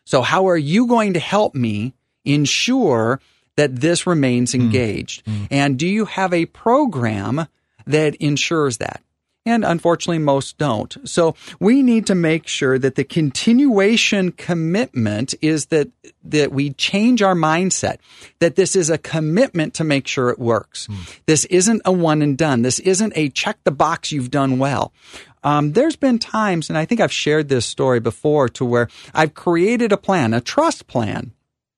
So 0.06 0.22
how 0.22 0.48
are 0.50 0.58
you 0.58 0.88
going 0.88 1.14
to 1.14 1.20
help 1.20 1.56
me 1.56 1.94
ensure 2.24 3.20
that 3.56 3.78
this 3.78 4.06
remains 4.06 4.52
mm. 4.52 4.62
engaged? 4.62 5.26
Mm. 5.26 5.48
And 5.50 5.80
do 5.80 5.88
you 5.88 6.06
have 6.06 6.34
a 6.34 6.46
program 6.46 7.48
that 7.86 8.16
ensures 8.16 8.78
that? 8.78 9.02
And 9.48 9.64
unfortunately, 9.64 10.20
most 10.20 10.58
don't. 10.58 10.98
So 11.08 11.36
we 11.60 11.82
need 11.82 12.06
to 12.08 12.16
make 12.16 12.48
sure 12.48 12.78
that 12.78 12.96
the 12.96 13.04
continuation 13.04 14.32
commitment 14.34 15.34
is 15.42 15.68
that, 15.68 15.88
that 16.26 16.52
we 16.52 16.72
change 16.72 17.22
our 17.22 17.36
mindset, 17.36 17.98
that 18.40 18.56
this 18.56 18.76
is 18.76 18.90
a 18.90 18.98
commitment 18.98 19.74
to 19.76 19.84
make 19.84 20.06
sure 20.08 20.30
it 20.30 20.40
works. 20.40 20.88
This 21.26 21.46
isn't 21.46 21.82
a 21.86 21.92
one 21.92 22.22
and 22.22 22.38
done. 22.38 22.62
This 22.62 22.80
isn't 22.80 23.14
a 23.16 23.30
check 23.30 23.58
the 23.64 23.72
box 23.72 24.12
you've 24.12 24.32
done 24.32 24.60
well. 24.60 24.92
Um, 25.44 25.72
there's 25.74 25.96
been 25.96 26.20
times, 26.20 26.70
and 26.70 26.78
I 26.78 26.84
think 26.84 27.00
I've 27.00 27.12
shared 27.12 27.48
this 27.48 27.66
story 27.66 28.02
before, 28.02 28.50
to 28.50 28.66
where 28.66 28.90
I've 29.14 29.34
created 29.34 29.92
a 29.94 29.98
plan, 29.98 30.34
a 30.34 30.42
trust 30.42 30.88
plan, 30.88 31.32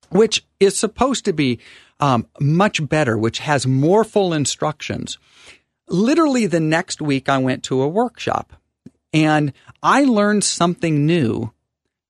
which 0.09 0.43
is 0.59 0.75
supposed 0.75 1.25
to 1.25 1.33
be 1.33 1.59
um, 1.99 2.25
much 2.39 2.87
better, 2.87 3.17
which 3.17 3.39
has 3.39 3.67
more 3.67 4.03
full 4.03 4.33
instructions. 4.33 5.19
Literally, 5.89 6.45
the 6.45 6.59
next 6.59 7.01
week, 7.01 7.29
I 7.29 7.37
went 7.39 7.63
to 7.65 7.81
a 7.81 7.87
workshop 7.87 8.53
and 9.13 9.53
I 9.81 10.03
learned 10.03 10.43
something 10.43 11.05
new 11.05 11.51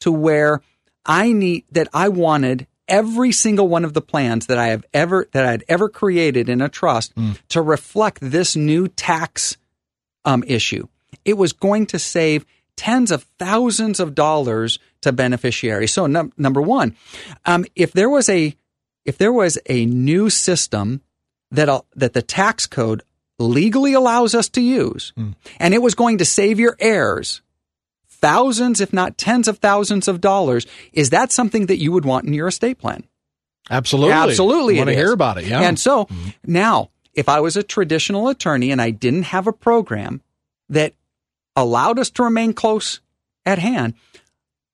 to 0.01 0.11
where 0.11 0.61
I 1.05 1.31
need 1.31 1.65
that 1.71 1.87
I 1.93 2.09
wanted 2.09 2.67
every 2.87 3.31
single 3.31 3.67
one 3.67 3.85
of 3.85 3.93
the 3.93 4.01
plans 4.01 4.47
that 4.47 4.57
I 4.57 4.67
have 4.67 4.83
ever 4.93 5.27
that 5.31 5.45
I 5.45 5.51
had 5.51 5.63
ever 5.69 5.89
created 5.89 6.49
in 6.49 6.61
a 6.61 6.69
trust 6.69 7.13
to 7.49 7.61
reflect 7.61 8.19
this 8.21 8.55
new 8.55 8.87
tax 8.87 9.57
um, 10.25 10.43
issue. 10.47 10.87
It 11.23 11.37
was 11.37 11.53
going 11.53 11.85
to 11.87 11.99
save 11.99 12.45
tens 12.75 13.11
of 13.11 13.23
thousands 13.37 13.99
of 13.99 14.15
dollars 14.15 14.79
to 15.01 15.11
beneficiaries. 15.11 15.91
So 15.91 16.07
num- 16.07 16.33
number 16.37 16.61
one, 16.61 16.95
um, 17.45 17.65
if 17.75 17.93
there 17.93 18.09
was 18.09 18.29
a 18.29 18.55
if 19.05 19.17
there 19.17 19.33
was 19.33 19.57
a 19.67 19.85
new 19.85 20.29
system 20.29 21.01
that 21.51 21.69
uh, 21.69 21.81
that 21.95 22.13
the 22.13 22.21
tax 22.21 22.67
code 22.67 23.03
legally 23.39 23.93
allows 23.93 24.35
us 24.35 24.49
to 24.49 24.61
use, 24.61 25.13
and 25.59 25.73
it 25.73 25.81
was 25.81 25.95
going 25.95 26.19
to 26.19 26.25
save 26.25 26.59
your 26.59 26.75
heirs 26.79 27.41
thousands, 28.19 28.81
if 28.81 28.91
not 28.93 29.17
tens 29.17 29.47
of 29.47 29.59
thousands 29.59 30.07
of 30.07 30.21
dollars, 30.21 30.67
is 30.93 31.09
that 31.11 31.31
something 31.31 31.67
that 31.67 31.77
you 31.77 31.91
would 31.91 32.05
want 32.05 32.25
in 32.25 32.33
your 32.33 32.47
estate 32.47 32.77
plan? 32.77 33.03
absolutely, 33.69 34.13
Absolutely. 34.13 34.73
You 34.75 34.79
want 34.79 34.89
to 34.89 34.95
hear 34.95 35.13
about 35.13 35.37
it? 35.37 35.45
Yeah, 35.45 35.61
And 35.61 35.79
so 35.79 36.07
now, 36.45 36.89
if 37.13 37.29
I 37.29 37.39
was 37.39 37.55
a 37.55 37.63
traditional 37.63 38.27
attorney 38.27 38.71
and 38.71 38.81
I 38.81 38.89
didn't 38.89 39.23
have 39.23 39.47
a 39.47 39.53
program 39.53 40.21
that 40.69 40.93
allowed 41.55 41.99
us 41.99 42.09
to 42.11 42.23
remain 42.23 42.53
close 42.53 42.99
at 43.45 43.59
hand, 43.59 43.93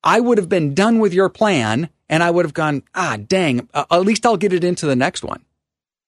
I 0.04 0.20
would 0.20 0.38
have 0.38 0.50
been 0.50 0.74
done 0.74 1.00
with 1.00 1.14
your 1.14 1.30
plan 1.30 1.90
and 2.08 2.24
I 2.24 2.32
would 2.32 2.46
have 2.46 2.54
gone, 2.54 2.84
ah, 2.94 3.18
dang, 3.18 3.68
uh, 3.74 3.86
at 3.92 4.02
least 4.02 4.26
I'll 4.26 4.38
get 4.38 4.54
it 4.54 4.64
into 4.64 4.86
the 4.86 4.96
next 4.96 5.24
one. 5.24 5.44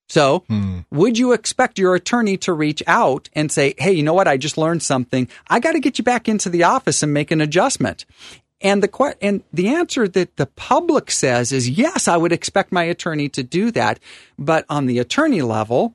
So, 0.10 0.46
hmm. 0.48 0.80
would 0.90 1.18
you 1.18 1.34
expect 1.34 1.78
your 1.78 1.94
attorney 1.94 2.38
to 2.38 2.54
reach 2.54 2.82
out 2.88 3.30
and 3.34 3.52
say, 3.52 3.74
"Hey, 3.78 3.92
you 3.92 4.04
know 4.04 4.14
what? 4.14 4.28
I 4.28 4.38
just 4.38 4.58
learned 4.58 4.82
something. 4.82 5.28
I 5.50 5.60
got 5.60 5.74
to 5.74 5.80
get 5.80 5.98
you 5.98 6.04
back 6.04 6.30
into 6.30 6.50
the 6.50 6.64
office 6.64 7.04
and 7.04 7.14
make 7.14 7.32
an 7.32 7.42
adjustment." 7.42 8.06
And 8.62 8.82
the 8.82 8.88
que- 8.88 9.16
and 9.22 9.44
the 9.54 9.68
answer 9.68 10.08
that 10.08 10.38
the 10.38 10.48
public 10.48 11.12
says 11.12 11.52
is 11.52 11.70
yes, 11.70 12.08
I 12.08 12.18
would 12.18 12.32
expect 12.32 12.72
my 12.72 12.84
attorney 12.84 13.30
to 13.30 13.44
do 13.44 13.70
that, 13.72 14.00
but 14.40 14.66
on 14.70 14.86
the 14.86 15.00
attorney 15.00 15.42
level, 15.42 15.94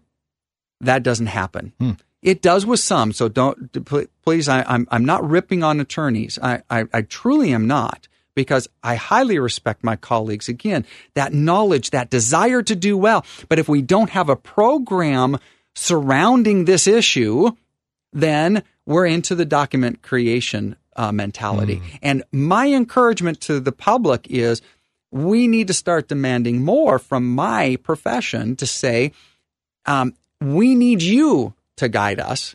that 0.81 1.03
doesn't 1.03 1.27
happen. 1.27 1.72
Hmm. 1.79 1.92
It 2.22 2.40
does 2.40 2.64
with 2.64 2.79
some, 2.79 3.12
so 3.12 3.29
don't 3.29 3.72
please. 4.25 4.48
I, 4.48 4.62
I'm 4.62 4.87
I'm 4.90 5.05
not 5.05 5.29
ripping 5.29 5.64
on 5.64 5.81
attorneys. 5.81 6.38
I, 6.40 6.62
I 6.70 6.85
I 6.92 7.03
truly 7.03 7.53
am 7.53 7.66
not 7.66 8.07
because 8.34 8.68
I 8.82 8.96
highly 8.96 9.38
respect 9.38 9.84
my 9.84 9.96
colleagues. 9.96 10.48
Again, 10.48 10.84
that 11.14 11.32
knowledge, 11.32 11.90
that 11.90 12.10
desire 12.10 12.62
to 12.62 12.74
do 12.74 12.96
well. 12.96 13.24
But 13.48 13.58
if 13.58 13.68
we 13.68 13.82
don't 13.82 14.10
have 14.10 14.28
a 14.28 14.36
program 14.36 15.38
surrounding 15.74 16.64
this 16.64 16.86
issue, 16.86 17.50
then 18.12 18.62
we're 18.86 19.06
into 19.06 19.34
the 19.34 19.44
document 19.44 20.02
creation 20.02 20.76
uh, 20.96 21.12
mentality. 21.12 21.80
And 22.02 22.24
my 22.32 22.68
encouragement 22.68 23.40
to 23.42 23.60
the 23.60 23.72
public 23.72 24.26
is 24.28 24.60
we 25.10 25.46
need 25.46 25.68
to 25.68 25.74
start 25.74 26.08
demanding 26.08 26.62
more 26.62 26.98
from 26.98 27.34
my 27.34 27.76
profession 27.82 28.56
to 28.56 28.66
say, 28.66 29.12
um, 29.86 30.14
we 30.40 30.74
need 30.74 31.02
you 31.02 31.54
to 31.76 31.88
guide 31.88 32.20
us. 32.20 32.54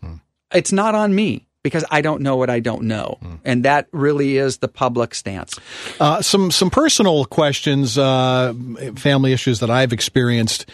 It's 0.54 0.72
not 0.72 0.96
on 0.96 1.16
me 1.16 1.47
because 1.68 1.86
I 1.92 2.02
don't 2.02 2.22
know 2.22 2.36
what 2.36 2.50
I 2.50 2.60
don't 2.60 2.84
know. 2.84 3.20
And 3.46 3.64
that 3.66 3.88
really 3.92 4.38
is 4.38 4.58
the 4.58 4.68
public 4.68 5.14
stance. 5.14 5.60
Uh, 6.00 6.22
some 6.22 6.50
some 6.52 6.70
personal 6.70 7.26
questions, 7.26 7.98
uh, 7.98 8.54
family 8.96 9.34
issues 9.34 9.60
that 9.60 9.70
I've 9.70 9.94
experienced. 9.94 10.66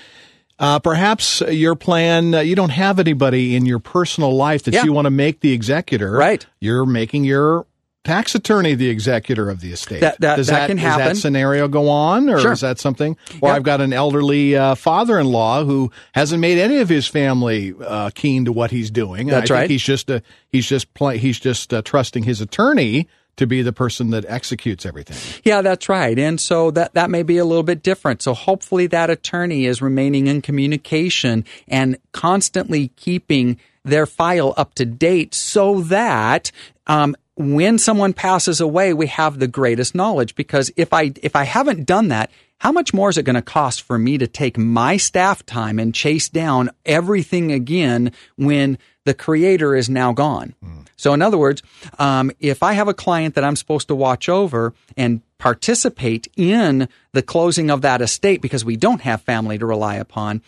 Uh, 0.59 0.79
perhaps 0.79 1.41
your 1.41 1.75
plan, 1.75 2.33
uh, 2.35 2.39
you 2.39 2.55
don't 2.55 2.69
have 2.69 2.99
anybody 2.99 3.55
in 3.55 3.65
your 3.65 3.79
personal 3.79 4.33
life 4.35 4.63
that 4.63 4.73
Yeah. 4.73 4.83
you 4.85 4.93
want 4.93 5.05
to 5.05 5.11
make 5.11 5.39
the 5.41 5.51
executor. 5.51 6.11
Right. 6.11 6.45
You're 6.59 6.85
making 6.85 7.23
your 7.25 7.65
tax 8.03 8.35
attorney 8.35 8.75
the 8.75 8.89
executor 8.89 9.49
of 9.49 9.61
the 9.61 9.71
estate. 9.71 10.01
That- 10.01 10.19
that- 10.21 10.35
does 10.35 10.47
that 10.47 10.67
can 10.67 10.77
does 10.77 10.85
happen. 10.85 11.05
that 11.07 11.17
scenario 11.17 11.67
go 11.67 11.89
on, 11.89 12.29
or 12.29 12.39
Sure. 12.39 12.51
is 12.51 12.61
that 12.61 12.79
something? 12.79 13.15
Or 13.41 13.49
Yeah. 13.49 13.55
I've 13.55 13.63
got 13.63 13.79
an 13.81 13.93
elderly 13.93 14.55
uh, 14.55 14.75
father-in-law 14.75 15.63
who 15.65 15.91
hasn't 16.13 16.41
made 16.41 16.57
any 16.57 16.77
of 16.79 16.89
his 16.89 17.07
family 17.07 17.73
uh, 17.85 18.09
keen 18.13 18.45
to 18.45 18.51
what 18.51 18.71
he's 18.71 18.91
doing. 18.91 19.27
That's 19.27 19.43
I 19.51 19.53
think 19.55 19.59
right. 19.61 19.69
He's 19.69 19.83
just 19.83 20.11
uh, 20.11 20.19
he's 20.49 20.67
just 20.67 20.93
play, 20.93 21.17
he's 21.17 21.39
just 21.39 21.73
uh, 21.73 21.81
trusting 21.81 22.23
his 22.23 22.41
attorney 22.41 23.07
to 23.35 23.47
be 23.47 23.63
the 23.63 23.73
person 23.73 24.11
that 24.11 24.25
executes 24.27 24.85
everything. 24.85 25.17
Yeah, 25.43 25.63
that's 25.63 25.89
right. 25.89 26.19
And 26.19 26.39
so 26.39 26.69
that, 26.69 26.93
that 26.93 27.09
may 27.09 27.23
be 27.23 27.37
a 27.39 27.45
little 27.45 27.63
bit 27.63 27.81
different. 27.81 28.21
So 28.21 28.35
hopefully 28.35 28.85
that 28.87 29.09
attorney 29.09 29.65
is 29.65 29.81
remaining 29.81 30.27
in 30.27 30.43
communication 30.43 31.43
and 31.67 31.97
constantly 32.11 32.89
keeping 32.89 33.57
their 33.83 34.05
file 34.05 34.53
up 34.55 34.75
to 34.75 34.85
date 34.85 35.33
so 35.33 35.81
that, 35.81 36.51
um, 36.85 37.15
when 37.35 37.77
someone 37.77 38.13
passes 38.13 38.61
away, 38.61 38.93
we 38.93 39.07
have 39.07 39.39
the 39.39 39.47
greatest 39.47 39.95
knowledge. 39.95 40.35
Because 40.35 40.71
if 40.77 40.93
I, 40.93 41.13
if 41.21 41.35
I 41.35 41.43
haven't 41.43 41.85
done 41.85 42.09
that, 42.09 42.31
how 42.59 42.71
much 42.71 42.93
more 42.93 43.09
is 43.09 43.17
it 43.17 43.23
going 43.23 43.35
to 43.35 43.41
cost 43.41 43.81
for 43.81 43.97
me 43.99 44.17
to 44.17 44.27
take 44.27 44.57
my 44.57 44.97
staff 44.97 45.45
time 45.45 45.79
and 45.79 45.93
chase 45.93 46.29
down 46.29 46.69
everything 46.85 47.51
again 47.51 48.11
when 48.37 48.77
the 49.05 49.13
creator 49.13 49.75
is 49.75 49.89
now 49.89 50.13
gone? 50.13 50.55
Mm. 50.63 50.87
So, 50.95 51.13
in 51.13 51.21
other 51.21 51.37
words, 51.37 51.61
um, 51.99 52.31
if 52.39 52.63
I 52.63 52.73
have 52.73 52.87
a 52.87 52.93
client 52.93 53.35
that 53.35 53.43
I'm 53.43 53.57
supposed 53.57 53.89
to 53.89 53.95
watch 53.95 54.29
over 54.29 54.73
and 54.95 55.21
participate 55.43 56.25
in 56.37 56.87
the 57.11 57.21
closing 57.21 57.69
of 57.69 57.81
that 57.81 57.99
estate 57.99 58.41
because 58.41 58.63
we 58.63 58.77
don't 58.77 59.01
have 59.01 59.21
family 59.23 59.57
to 59.57 59.65
rely 59.65 59.95
upon, 59.95 60.41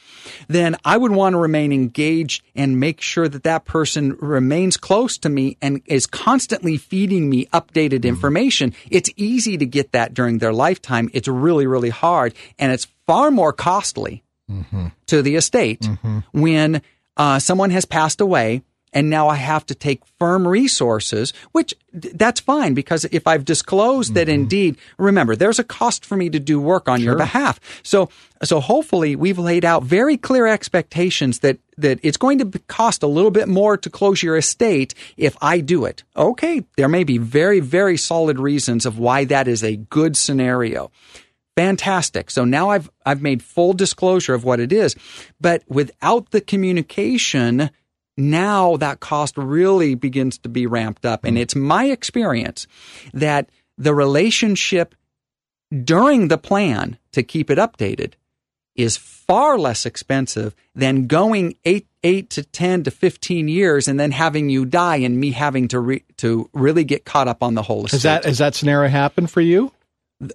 then 0.48 0.78
I 0.86 0.96
would 0.96 1.12
want 1.12 1.34
to 1.34 1.38
remain 1.38 1.74
engaged 1.74 2.46
and 2.56 2.80
make 2.80 3.02
sure 3.02 3.28
that 3.28 3.44
that 3.44 3.66
person 3.66 4.14
remains 4.22 4.78
close 4.78 5.18
to 5.18 5.28
me 5.28 5.58
and 5.62 5.82
is 5.86 6.08
constantly 6.08 6.78
feeding 6.78 7.30
me 7.30 7.46
updated 7.48 8.00
mm-hmm. 8.00 8.08
information. 8.08 8.74
It's 8.90 9.10
easy 9.18 9.58
to 9.58 9.66
get 9.66 9.92
that 9.92 10.14
during 10.14 10.38
their 10.38 10.54
lifetime. 10.54 11.10
It's 11.12 11.28
really, 11.28 11.68
really 11.68 11.90
hard 11.90 12.34
and 12.58 12.72
it's 12.72 12.88
far 13.06 13.32
more 13.32 13.52
costly 13.52 14.24
mm-hmm. 14.50 14.88
to 15.08 15.22
the 15.22 15.36
estate 15.36 15.82
mm-hmm. 15.82 16.20
when 16.32 16.82
uh, 17.18 17.40
someone 17.40 17.72
has 17.72 17.84
passed 17.84 18.22
away 18.22 18.62
and 18.96 19.10
now 19.10 19.28
I 19.28 19.36
have 19.36 19.66
to 19.66 19.76
take 19.76 20.02
firm 20.18 20.48
resources, 20.48 21.34
which 21.52 21.74
that's 21.92 22.40
fine 22.40 22.74
because 22.74 23.04
if 23.12 23.28
I've 23.28 23.44
disclosed 23.44 24.12
mm-hmm. 24.12 24.16
that 24.16 24.30
indeed, 24.30 24.78
remember, 24.98 25.36
there's 25.36 25.60
a 25.60 25.66
cost 25.66 26.06
for 26.06 26.16
me 26.16 26.30
to 26.30 26.40
do 26.40 26.62
work 26.62 26.88
on 26.88 27.00
sure. 27.00 27.10
your 27.10 27.18
behalf. 27.18 27.60
So, 27.84 28.10
so 28.42 28.62
hopefully 28.62 29.18
we've 29.18 29.38
laid 29.38 29.66
out 29.66 29.84
very 29.84 30.16
clear 30.16 30.48
expectations 30.48 31.40
that, 31.40 31.60
that 31.78 32.00
it's 32.04 32.16
going 32.16 32.40
to 32.40 32.60
cost 32.68 33.04
a 33.04 33.08
little 33.08 33.32
bit 33.32 33.50
more 33.50 33.76
to 33.76 33.90
close 33.90 34.24
your 34.24 34.38
estate 34.38 34.96
if 35.18 35.36
I 35.42 35.60
do 35.60 35.84
it. 35.84 36.04
Okay. 36.16 36.64
There 36.78 36.88
may 36.88 37.04
be 37.04 37.18
very, 37.18 37.60
very 37.60 37.98
solid 37.98 38.40
reasons 38.40 38.86
of 38.86 38.98
why 38.98 39.26
that 39.26 39.50
is 39.50 39.62
a 39.62 39.76
good 39.76 40.16
scenario. 40.16 40.90
Fantastic. 41.58 42.32
So 42.32 42.46
now 42.46 42.70
I've, 42.70 42.90
I've 43.06 43.22
made 43.22 43.44
full 43.44 43.74
disclosure 43.74 44.34
of 44.34 44.46
what 44.46 44.62
it 44.62 44.72
is, 44.72 44.96
but 45.42 45.64
without 45.68 46.32
the 46.32 46.42
communication, 46.42 47.72
now 48.18 48.78
that 48.78 49.00
cost 49.00 49.38
really 49.38 49.96
begins 49.96 50.38
to 50.40 50.50
be 50.50 50.68
ramped 50.68 51.06
up. 51.06 51.24
And 51.26 51.38
it's 51.38 51.56
my 51.56 51.86
experience 51.86 52.68
that 53.14 53.50
the 53.78 53.94
relationship 53.94 54.96
during 55.84 56.28
the 56.28 56.38
plan 56.38 56.98
to 57.12 57.24
keep 57.24 57.50
it 57.50 57.58
updated 57.58 58.14
is 58.76 58.98
far 58.98 59.58
less 59.58 59.86
expensive 59.86 60.54
than 60.74 61.08
going 61.08 61.56
eight, 61.64 61.88
eight 62.04 62.30
to 62.30 62.44
10 62.44 62.84
to 62.84 62.92
15 62.92 63.48
years 63.48 63.88
and 63.88 64.00
then 64.00 64.12
having 64.12 64.50
you 64.50 64.66
die 64.66 64.98
and 64.98 65.18
me 65.18 65.32
having 65.32 65.68
to 65.70 65.80
re, 65.80 66.04
to 66.18 66.50
really 66.54 66.84
get 66.84 67.06
caught 67.06 67.28
up 67.28 67.42
on 67.42 67.56
the 67.56 67.62
whole 67.62 67.86
estate. 67.86 67.96
Has 67.96 68.04
that, 68.04 68.26
has 68.26 68.38
that 68.40 68.56
scenario 68.56 68.90
happened 68.90 69.32
for 69.32 69.42
you? 69.42 69.72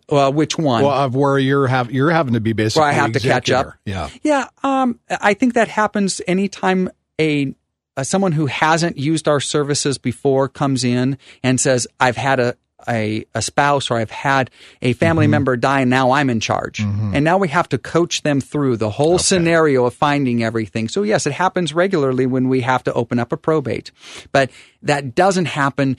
Uh, 0.09 0.31
which 0.31 0.59
one? 0.59 0.85
Well, 0.85 0.93
of 0.93 1.15
where 1.15 1.39
you're 1.39 1.67
have 1.67 1.91
you're 1.91 2.11
having 2.11 2.35
to 2.35 2.41
be 2.41 2.53
basically. 2.53 2.81
Where 2.81 2.91
I 2.91 2.93
have 2.93 3.13
to 3.13 3.21
catch 3.21 3.51
up. 3.51 3.73
Yeah, 3.87 4.11
yeah. 4.23 4.49
Um, 4.63 5.01
I 5.09 5.33
think 5.33 5.55
that 5.55 5.69
happens 5.69 6.21
anytime 6.29 6.91
a 7.19 7.55
uh, 8.01 8.05
someone 8.05 8.33
who 8.33 8.47
hasn't 8.47 8.97
used 8.97 9.29
our 9.29 9.41
services 9.41 9.99
before 9.99 10.49
comes 10.49 10.85
in 10.85 11.19
and 11.43 11.61
says, 11.61 11.87
I've 11.99 12.17
had 12.17 12.41
a, 12.41 12.57
a, 12.89 13.27
a 13.35 13.43
spouse 13.43 13.91
or 13.91 13.99
I've 13.99 14.11
had 14.11 14.51
a 14.81 14.95
family 14.95 15.27
mm-hmm. 15.27 15.33
member 15.33 15.57
die 15.59 15.83
and 15.83 15.91
now 15.91 16.13
I'm 16.13 16.31
in 16.31 16.41
charge. 16.41 16.79
Mm-hmm. 16.79 17.15
And 17.15 17.25
now 17.25 17.37
we 17.37 17.49
have 17.49 17.69
to 17.69 17.79
coach 17.79 18.23
them 18.23 18.41
through 18.41 18.79
the 18.79 18.89
whole 18.89 19.15
okay. 19.15 19.23
scenario 19.23 19.85
of 19.85 19.93
finding 19.93 20.43
everything. 20.43 20.89
So 20.89 21.03
yes, 21.03 21.27
it 21.27 21.35
happens 21.35 21.75
regularly 21.75 22.25
when 22.25 22.49
we 22.49 22.63
have 22.63 22.83
to 22.85 22.93
open 22.95 23.19
up 23.19 23.33
a 23.33 23.37
probate, 23.37 23.93
but 24.33 24.51
that 24.81 25.15
doesn't 25.15 25.47
happen 25.47 25.99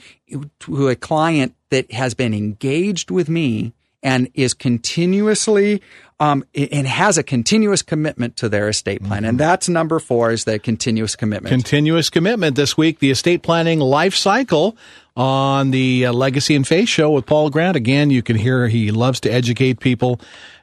to 0.60 0.88
a 0.88 0.96
client 0.96 1.54
that 1.70 1.92
has 1.92 2.14
been 2.14 2.34
engaged 2.34 3.12
with 3.12 3.28
me 3.28 3.74
and 4.02 4.28
is 4.34 4.54
continuously 4.54 5.82
um, 6.22 6.44
and 6.54 6.86
has 6.86 7.18
a 7.18 7.22
continuous 7.24 7.82
commitment 7.82 8.36
to 8.36 8.48
their 8.48 8.68
estate 8.68 9.02
plan. 9.02 9.22
Mm-hmm. 9.22 9.30
And 9.30 9.40
that's 9.40 9.68
number 9.68 9.98
four 9.98 10.30
is 10.30 10.44
the 10.44 10.60
continuous 10.60 11.16
commitment. 11.16 11.52
Continuous 11.52 12.10
commitment 12.10 12.54
this 12.54 12.76
week, 12.76 13.00
the 13.00 13.10
estate 13.10 13.42
planning 13.42 13.80
life 13.80 14.14
cycle 14.14 14.76
on 15.16 15.72
the 15.72 16.06
uh, 16.06 16.12
Legacy 16.12 16.54
and 16.54 16.66
Faith 16.66 16.88
show 16.88 17.10
with 17.10 17.26
Paul 17.26 17.50
Grant. 17.50 17.76
Again, 17.76 18.10
you 18.10 18.22
can 18.22 18.36
hear 18.36 18.68
he 18.68 18.92
loves 18.92 19.18
to 19.20 19.32
educate 19.32 19.80
people. 19.80 20.20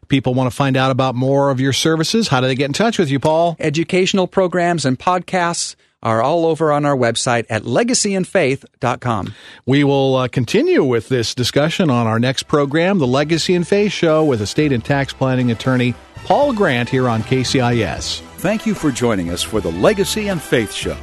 People 0.08 0.34
want 0.34 0.50
to 0.50 0.56
find 0.56 0.78
out 0.78 0.92
about 0.92 1.14
more 1.14 1.52
of 1.52 1.60
your 1.60 1.74
services. 1.74 2.30
How 2.30 2.40
do 2.40 2.48
they 2.48 2.56
get 2.56 2.66
in 2.66 2.74
touch 2.74 2.98
with 2.98 3.12
you, 3.12 3.20
Paul? 3.20 3.58
Educational 3.60 4.28
programs 4.28 4.86
and 4.86 4.98
podcasts 4.98 5.76
are 6.02 6.22
all 6.22 6.46
over 6.46 6.72
on 6.72 6.86
our 6.86 6.96
website 6.96 7.46
at 7.50 7.64
legacyandfaith.com. 7.64 9.34
We 9.66 9.84
will 9.84 10.16
uh, 10.16 10.28
continue 10.28 10.84
with 10.84 11.10
this 11.10 11.36
discussion 11.36 11.90
on 11.90 12.08
our 12.08 12.20
next 12.20 12.44
program, 12.44 13.00
the 13.00 13.08
Legacy 13.08 13.56
and 13.56 13.68
Faith 13.68 13.92
Show, 13.92 14.24
with 14.24 14.42
estate 14.42 14.72
and 14.72 14.84
tax 14.84 15.14
planning 15.14 15.52
attorney 15.52 15.94
Paul 16.26 16.54
Grant 16.54 16.90
here 16.90 17.10
on 17.10 17.22
KCIS. 17.24 18.22
Thank 18.38 18.66
you 18.66 18.74
for 18.74 18.92
joining 18.92 19.30
us 19.30 19.44
for 19.44 19.60
the 19.62 19.72
Legacy 19.72 20.30
and 20.30 20.42
Faith 20.42 20.74
Show. 20.74 20.98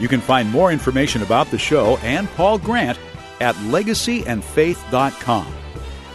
You 0.00 0.08
can 0.08 0.20
find 0.20 0.50
more 0.50 0.72
information 0.72 1.22
about 1.22 1.50
the 1.50 1.58
show 1.58 1.96
and 1.98 2.28
Paul 2.30 2.58
Grant 2.58 2.98
at 3.40 3.54
legacyandfaith.com. 3.56 5.54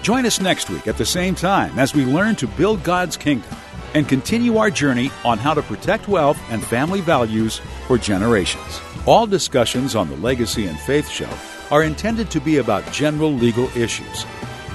Join 0.02 0.26
us 0.26 0.40
next 0.40 0.70
week 0.70 0.88
at 0.88 0.98
the 0.98 1.06
same 1.06 1.36
time 1.36 1.78
as 1.80 1.94
we 1.94 2.06
learn 2.06 2.36
to 2.38 2.48
build 2.48 2.84
God's 2.84 3.18
kingdom 3.18 3.54
and 3.93 4.08
continue 4.08 4.58
our 4.58 4.69
journey 4.69 5.12
on 5.23 5.38
how 5.38 5.54
to 5.54 5.62
protect 5.62 6.08
wealth 6.08 6.39
and 6.50 6.63
family 6.63 7.02
values 7.02 7.60
for 7.88 7.97
generations. 7.97 8.82
All 9.06 9.26
discussions 9.26 9.95
on 9.95 10.10
the 10.10 10.17
Legacy 10.17 10.67
and 10.67 10.80
Faith 10.80 11.10
Show 11.10 11.30
are 11.71 11.84
intended 11.84 12.30
to 12.32 12.39
be 12.39 12.58
about 12.58 12.91
general 12.91 13.32
legal 13.32 13.65
issues. 13.78 14.26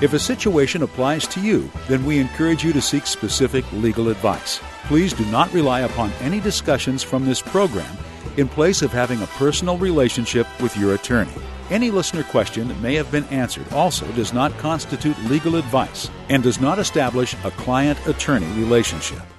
If 0.01 0.15
a 0.15 0.19
situation 0.19 0.83
applies 0.83 1.27
to 1.29 1.41
you, 1.41 1.71
then 1.87 2.05
we 2.05 2.19
encourage 2.19 2.65
you 2.65 2.73
to 2.73 2.81
seek 2.83 3.07
specific 3.07 3.65
legal 3.73 4.09
advice. 4.09 4.61
Please 4.85 5.13
do 5.13 5.25
not 5.27 5.53
rely 5.53 5.81
upon 5.81 6.11
any 6.21 6.41
discussions 6.41 7.03
from 7.03 7.25
this 7.25 7.41
program 7.41 7.97
in 8.37 8.49
place 8.49 8.83
of 8.83 8.93
having 8.93 9.23
a 9.23 9.27
personal 9.39 9.79
relationship 9.79 10.47
with 10.61 10.77
your 10.77 10.95
attorney. 10.95 11.33
Any 11.73 11.91
listener 11.91 12.23
question 12.23 12.69
that 12.69 12.83
may 12.83 12.97
have 12.97 13.11
been 13.11 13.25
answered 13.29 13.73
also 13.73 14.07
does 14.13 14.35
not 14.35 14.53
constitute 14.59 15.19
legal 15.21 15.57
advice 15.57 16.11
and 16.29 16.43
does 16.43 16.61
not 16.61 16.79
establish 16.79 17.33
a 17.45 17.51
client 17.53 17.99
attorney 18.07 18.53
relationship. 18.61 19.32